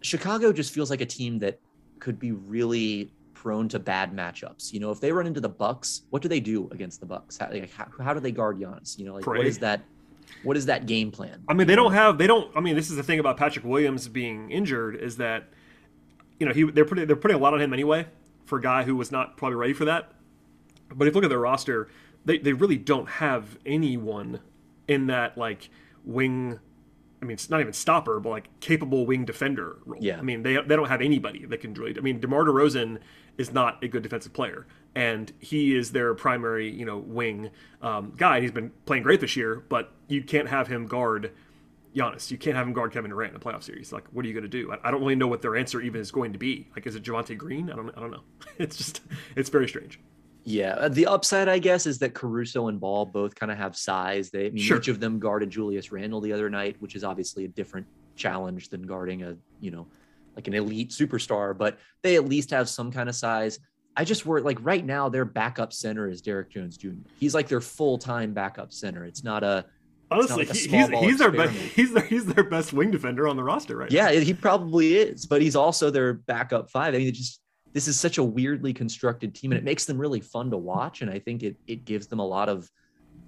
[0.00, 1.60] Chicago just feels like a team that
[1.98, 4.72] could be really prone to bad matchups.
[4.72, 7.38] You know, if they run into the Bucks, what do they do against the Bucks?
[7.38, 8.98] How, like, how, how do they guard Giannis?
[8.98, 9.38] You know, like Pray.
[9.38, 9.82] what is that?
[10.42, 11.42] What is that game plan?
[11.48, 12.18] I mean, they don't have.
[12.18, 12.54] They don't.
[12.56, 15.48] I mean, this is the thing about Patrick Williams being injured is that,
[16.38, 18.06] you know, he they're putting they're putting a lot on him anyway
[18.44, 20.12] for a guy who was not probably ready for that.
[20.94, 21.88] But if you look at their roster,
[22.24, 24.40] they they really don't have anyone
[24.86, 25.70] in that like
[26.04, 26.58] wing.
[27.20, 30.00] I mean, it's not even stopper, but like capable wing defender role.
[30.00, 30.18] Yeah.
[30.18, 31.96] I mean, they they don't have anybody that can really.
[31.96, 32.98] I mean, DeMar DeRozan
[33.36, 37.50] is not a good defensive player, and he is their primary, you know, wing
[37.82, 38.36] um, guy.
[38.36, 41.32] And he's been playing great this year, but you can't have him guard
[41.94, 42.30] Giannis.
[42.30, 43.92] You can't have him guard Kevin Durant in a playoff series.
[43.92, 44.72] Like, what are you going to do?
[44.72, 46.68] I, I don't really know what their answer even is going to be.
[46.74, 47.70] Like, is it Javonte Green?
[47.70, 47.90] I don't.
[47.96, 48.22] I don't know.
[48.58, 49.00] It's just,
[49.36, 50.00] it's very strange.
[50.44, 53.76] Yeah, uh, the upside, I guess, is that Caruso and Ball both kind of have
[53.76, 54.30] size.
[54.30, 54.78] They, I mean, Sure.
[54.78, 57.86] each of them guarded Julius Randle the other night, which is obviously a different
[58.16, 59.86] challenge than guarding a, you know,
[60.36, 63.58] like an elite superstar, but they at least have some kind of size.
[63.96, 66.90] I just worry like right now their backup center is Derrick Jones Jr.
[67.18, 69.04] He's like their full time backup center.
[69.04, 69.66] It's not a
[70.10, 72.90] honestly like a he- small he's he's their best he's their he's their best wing
[72.90, 76.94] defender on the roster right yeah, he probably is, but he's also their backup five.
[76.94, 77.40] I mean, it just
[77.72, 81.02] this is such a weirdly constructed team, and it makes them really fun to watch.
[81.02, 82.70] And I think it it gives them a lot of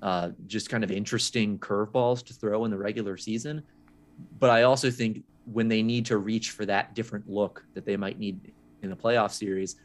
[0.02, 3.62] uh, just kind of interesting curveballs to throw in the regular season.
[4.38, 7.96] But I also think when they need to reach for that different look that they
[7.96, 8.52] might need
[8.82, 9.76] in a playoff series,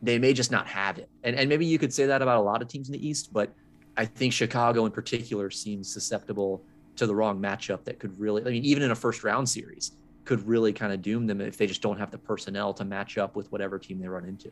[0.00, 1.08] they may just not have it.
[1.24, 3.32] And and maybe you could say that about a lot of teams in the East,
[3.32, 3.52] but
[3.96, 6.64] I think Chicago in particular seems susceptible
[6.96, 9.92] to the wrong matchup that could really, I mean, even in a first round series,
[10.24, 13.18] could really kind of doom them if they just don't have the personnel to match
[13.18, 14.50] up with whatever team they run into.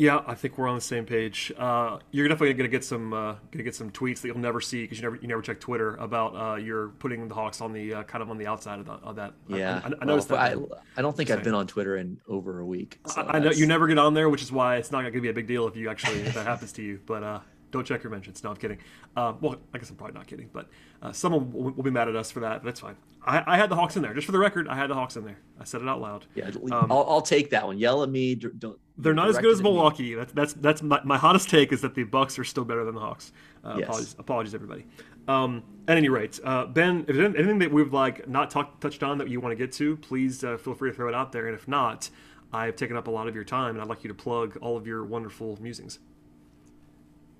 [0.00, 1.52] Yeah, I think we're on the same page.
[1.58, 4.80] Uh, you're definitely gonna get some uh, gonna get some tweets that you'll never see
[4.80, 7.92] because you never you never check Twitter about uh, you're putting the Hawks on the
[7.92, 9.34] uh, kind of on the outside of, the, of that.
[9.46, 10.38] Yeah, I, I, Well, noticed that.
[10.38, 10.56] I.
[10.96, 12.98] I don't think I've been on Twitter in over a week.
[13.06, 15.20] so I, I know you never get on there, which is why it's not gonna
[15.20, 16.98] be a big deal if you actually if that happens to you.
[17.04, 17.40] But uh,
[17.70, 18.42] don't check your mentions.
[18.42, 18.78] No, I'm kidding.
[19.16, 20.68] Uh, well, I guess I'm probably not kidding, but
[21.02, 22.62] uh, someone will, will be mad at us for that.
[22.62, 22.96] But that's fine.
[23.24, 24.14] I, I had the Hawks in there.
[24.14, 25.38] Just for the record, I had the Hawks in there.
[25.60, 26.24] I said it out loud.
[26.34, 27.78] Yeah, Um, I'll, I'll take that one.
[27.78, 28.34] Yell at me.
[28.34, 28.78] Don't.
[28.96, 29.70] They're not as good as at me.
[29.70, 30.14] Milwaukee.
[30.14, 32.94] That's that's that's my, my hottest take is that the Bucks are still better than
[32.94, 33.32] the Hawks.
[33.64, 33.84] Uh, Yes.
[33.88, 34.86] Apologies, apologies, everybody.
[35.28, 39.02] Um, at any rate, uh, Ben, if there's anything that we've like not talked touched
[39.02, 41.30] on that you want to get to, please uh, feel free to throw it out
[41.30, 41.46] there.
[41.46, 42.08] And if not,
[42.52, 44.76] I've taken up a lot of your time, and I'd like you to plug all
[44.76, 45.98] of your wonderful musings.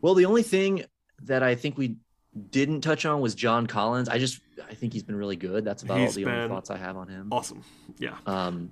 [0.03, 0.84] Well, the only thing
[1.24, 1.96] that I think we
[2.51, 4.09] didn't touch on was John Collins.
[4.09, 5.64] I just I think he's been really good.
[5.64, 7.28] That's about He's all the only thoughts I have on him.
[7.32, 7.62] Awesome.
[7.98, 8.14] Yeah.
[8.26, 8.70] Um,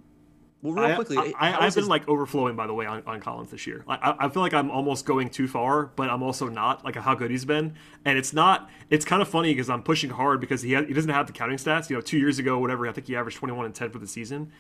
[0.62, 3.02] well, real I, quickly, I, I, I've been his- like overflowing, by the way, on,
[3.06, 3.84] on Collins this year.
[3.86, 6.84] Like, I, I feel like I'm almost going too far, but I'm also not.
[6.84, 7.74] Like how good he's been,
[8.04, 8.68] and it's not.
[8.90, 11.32] It's kind of funny because I'm pushing hard because he ha- he doesn't have the
[11.32, 11.88] counting stats.
[11.90, 14.06] You know, two years ago, whatever, I think he averaged 21 and 10 for the
[14.08, 14.50] season,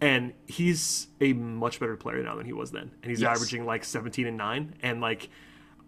[0.00, 3.36] and he's a much better player now than he was then, and he's Yes.
[3.36, 5.28] averaging like 17 and nine, and like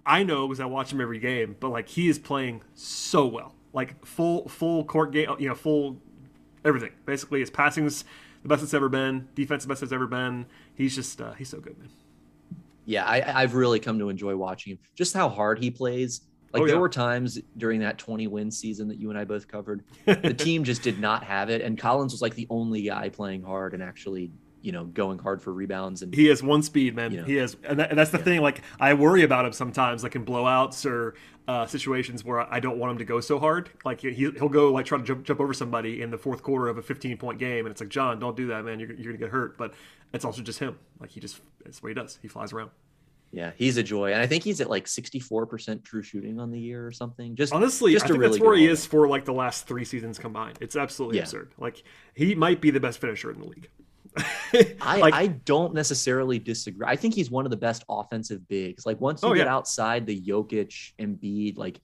[0.07, 3.55] I know because I watch him every game, but like he is playing so well,
[3.73, 6.01] like full full court game, you know, full
[6.65, 6.93] everything.
[7.07, 8.05] Basically, his passing's
[8.43, 10.47] the best it's ever been, defense the best it's ever been.
[10.75, 11.89] He's just uh, he's so good, man.
[12.85, 14.79] yeah, I, I've really come to enjoy watching him.
[14.95, 16.21] Just how hard he plays.
[16.53, 19.49] Like Oh, there were times during that 20 win season that you and I both
[19.49, 23.09] covered, the team just did not have it, and Collins was like the only guy
[23.09, 24.31] playing hard and actually,
[24.65, 26.01] you know, going hard for rebounds.
[26.03, 27.13] And He has one speed, man.
[27.13, 27.25] You know.
[27.27, 28.41] He has, and, that, and that's the thing.
[28.41, 31.15] Like I worry about him sometimes, like in blowouts or
[31.47, 33.69] uh, situations where I don't want him to go so hard.
[33.85, 36.69] Like he, he'll go like try to jump, jump over somebody in the fourth quarter
[36.69, 38.81] of a 15 point game, and it's like John, don't do that, man.
[38.81, 39.59] You're, you're gonna get hurt.
[39.59, 39.75] But
[40.15, 40.79] it's also just him.
[40.99, 42.19] Like he just that's what he does.
[42.23, 42.71] He flies around.
[43.33, 46.59] yeah, he's a joy, and I think he's at like 64% true shooting on the
[46.59, 47.35] year or something.
[47.35, 49.85] Just Honestly, just I think really that's where he is for like the last three
[49.85, 50.57] seasons combined.
[50.63, 51.25] It's absolutely Yeah.
[51.25, 51.53] absurd.
[51.59, 51.83] Like
[52.15, 53.69] he might be the best finisher in the league.
[54.81, 56.87] I, like, I don't necessarily disagree.
[56.87, 58.87] I think he's one of the best offensive bigs.
[58.87, 59.55] Like once you Oh, get yeah.
[59.55, 61.81] outside the Jokic, Embiid, like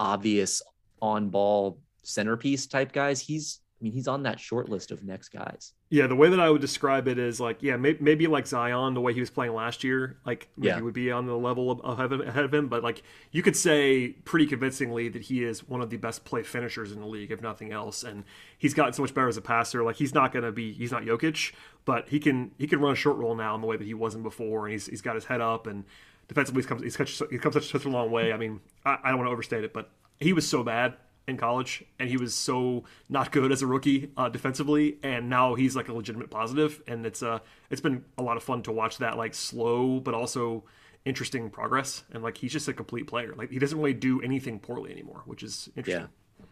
[0.00, 0.62] obvious
[1.00, 5.28] on ball centerpiece type guys, he's I mean he's on that short list of next
[5.28, 5.72] guys.
[5.90, 8.92] Yeah, the way that I would describe it is like, yeah, maybe, maybe like Zion,
[8.92, 10.80] the way he was playing last year, like maybe Yeah.
[10.80, 12.68] would be on the level of, of ahead of him.
[12.68, 16.42] But like, you could say pretty convincingly that he is one of the best play
[16.42, 18.04] finishers in the league, if nothing else.
[18.04, 18.24] And
[18.58, 19.82] he's gotten so much better as a passer.
[19.82, 21.54] Like, he's not going to be, he's not Jokic,
[21.86, 23.94] but he can he can run a short roll now in the way that he
[23.94, 24.66] wasn't before.
[24.66, 25.84] And he's he's got his head up and
[26.28, 28.34] defensively he's come he's come, he's come such, such a long way.
[28.34, 29.88] I mean, I, I don't want to overstate it, but
[30.20, 30.96] he was so bad
[31.28, 35.54] in college, and he was so not good as a rookie uh, defensively, and now
[35.54, 37.38] he's like a legitimate positive, and it's uh
[37.70, 40.64] it's been a lot of fun to watch that like slow but also
[41.04, 43.34] interesting progress, and like he's just a complete player.
[43.36, 46.08] Like he doesn't really do anything poorly anymore, which is interesting.
[46.40, 46.46] Yeah.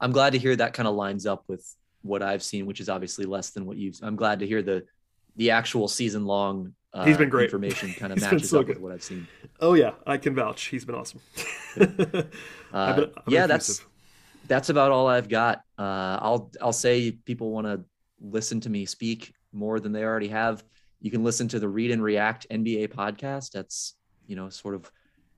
[0.00, 2.88] I'm glad to hear that kind of lines up with what I've seen, which is
[2.88, 3.98] obviously less than what you've.
[4.02, 4.84] I'm glad to hear the
[5.36, 6.74] the actual season long.
[6.92, 7.44] Uh, He's been great.
[7.44, 9.26] Information kind of matches so up with what I've seen.
[9.60, 10.64] Oh yeah, I can vouch.
[10.66, 11.20] He's been awesome.
[11.76, 12.30] I've been-
[12.72, 13.48] I've been yeah, effusive.
[13.48, 13.80] that's
[14.48, 15.62] about all I've got.
[15.78, 17.84] Uh, I'll I'll say people want to
[18.20, 20.64] listen to me speak more than they already have.
[21.00, 23.52] You can listen to the Read and React NBA podcast.
[23.52, 23.94] That's
[24.26, 24.90] you know sort of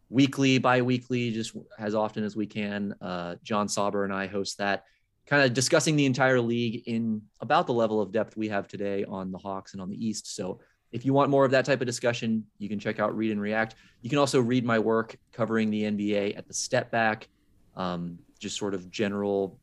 [0.09, 2.95] weekly, bi-weekly, just as often as we can.
[3.01, 4.85] Uh, John Sauber and I host that,
[5.27, 9.05] kind of discussing the entire league in about the level of depth we have today
[9.05, 10.35] on the Hawks and on the East.
[10.35, 10.61] So
[10.93, 13.41] if you want more of that type of discussion, you can check out Read and
[13.41, 13.77] React.
[14.03, 17.29] You can also read my work covering the NBA at the Step Back,
[17.77, 19.59] um, just sort of general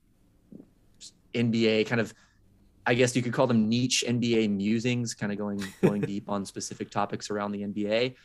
[1.34, 2.14] NBA kind of
[2.88, 6.46] I guess you could call them niche NBA musings, kind of going going deep on
[6.46, 8.16] specific topics around the NBA.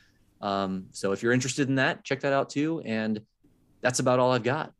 [0.40, 2.80] Um, so if you're interested in that, check that out too.
[2.84, 3.20] And
[3.80, 4.72] that's about all I've got.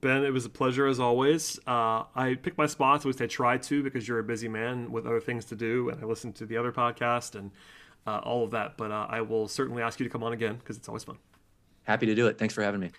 [0.00, 1.58] Ben, it was a pleasure as always.
[1.66, 4.92] Uh, I picked my spots, at least I try to, because you're a busy man
[4.92, 7.50] with other things to do, and I listened to the other podcast and
[8.06, 8.76] uh, all of that.
[8.76, 11.16] But uh, I will certainly ask you to come on again because it's always fun.
[11.84, 12.38] Happy to do it.
[12.38, 12.90] Thanks for having me.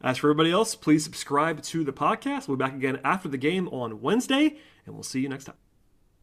[0.00, 2.46] As for everybody else, please subscribe to the podcast.
[2.46, 5.67] We'll be back again after the game on Wednesday, and we'll see you next time.